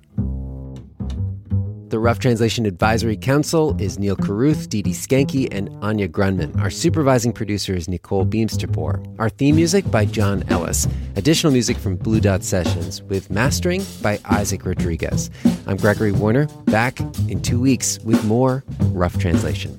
The 1.94 2.00
Rough 2.00 2.18
Translation 2.18 2.66
Advisory 2.66 3.16
Council 3.16 3.80
is 3.80 4.00
Neal 4.00 4.16
Carruth, 4.16 4.68
Dee 4.68 4.82
Schanche, 4.82 5.46
and 5.52 5.70
Anya 5.80 6.08
Grundmann. 6.08 6.58
Our 6.60 6.70
supervising 6.70 7.32
producer 7.32 7.72
is 7.72 7.86
Nicole 7.88 8.26
Beemsterboer. 8.26 9.14
Our 9.20 9.28
theme 9.28 9.54
music 9.54 9.88
by 9.92 10.04
John 10.04 10.42
Ellis. 10.48 10.88
Additional 11.14 11.52
music 11.52 11.76
from 11.76 11.94
Blue 11.94 12.18
Dot 12.18 12.42
Sessions, 12.42 13.00
with 13.02 13.30
mastering 13.30 13.84
by 14.02 14.18
Isaac 14.24 14.66
Rodriguez. 14.66 15.30
I'm 15.68 15.76
Gregory 15.76 16.10
Warner, 16.10 16.48
back 16.64 16.98
in 17.28 17.40
two 17.40 17.60
weeks 17.60 18.00
with 18.00 18.24
more 18.24 18.64
Rough 18.86 19.16
Translation. 19.18 19.78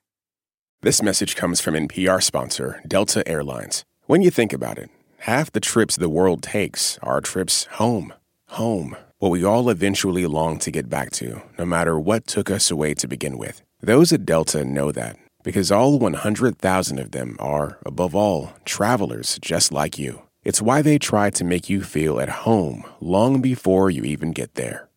This 0.83 1.03
message 1.03 1.35
comes 1.35 1.61
from 1.61 1.75
NPR 1.75 2.23
sponsor 2.23 2.81
Delta 2.87 3.21
Airlines. 3.27 3.85
When 4.07 4.23
you 4.23 4.31
think 4.31 4.51
about 4.51 4.79
it, 4.79 4.89
half 5.19 5.51
the 5.51 5.59
trips 5.59 5.95
the 5.95 6.09
world 6.09 6.41
takes 6.41 6.97
are 7.03 7.21
trips 7.21 7.65
home. 7.73 8.15
Home, 8.47 8.97
what 9.19 9.29
we 9.29 9.43
all 9.43 9.69
eventually 9.69 10.25
long 10.25 10.57
to 10.57 10.71
get 10.71 10.89
back 10.89 11.11
to, 11.11 11.43
no 11.59 11.65
matter 11.65 11.99
what 11.99 12.25
took 12.25 12.49
us 12.49 12.71
away 12.71 12.95
to 12.95 13.07
begin 13.07 13.37
with. 13.37 13.61
Those 13.79 14.11
at 14.11 14.25
Delta 14.25 14.65
know 14.65 14.91
that, 14.91 15.19
because 15.43 15.71
all 15.71 15.99
100,000 15.99 16.97
of 16.97 17.11
them 17.11 17.37
are, 17.39 17.77
above 17.85 18.15
all, 18.15 18.53
travelers 18.65 19.37
just 19.39 19.71
like 19.71 19.99
you. 19.99 20.23
It's 20.43 20.63
why 20.63 20.81
they 20.81 20.97
try 20.97 21.29
to 21.29 21.43
make 21.43 21.69
you 21.69 21.83
feel 21.83 22.19
at 22.19 22.41
home 22.41 22.85
long 22.99 23.39
before 23.39 23.91
you 23.91 24.03
even 24.03 24.31
get 24.31 24.55
there. 24.55 24.89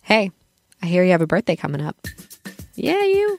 Hey, 0.00 0.32
I 0.80 0.86
hear 0.86 1.04
you 1.04 1.10
have 1.10 1.20
a 1.20 1.26
birthday 1.26 1.54
coming 1.54 1.82
up. 1.82 2.00
Yeah, 2.76 3.04
you. 3.04 3.38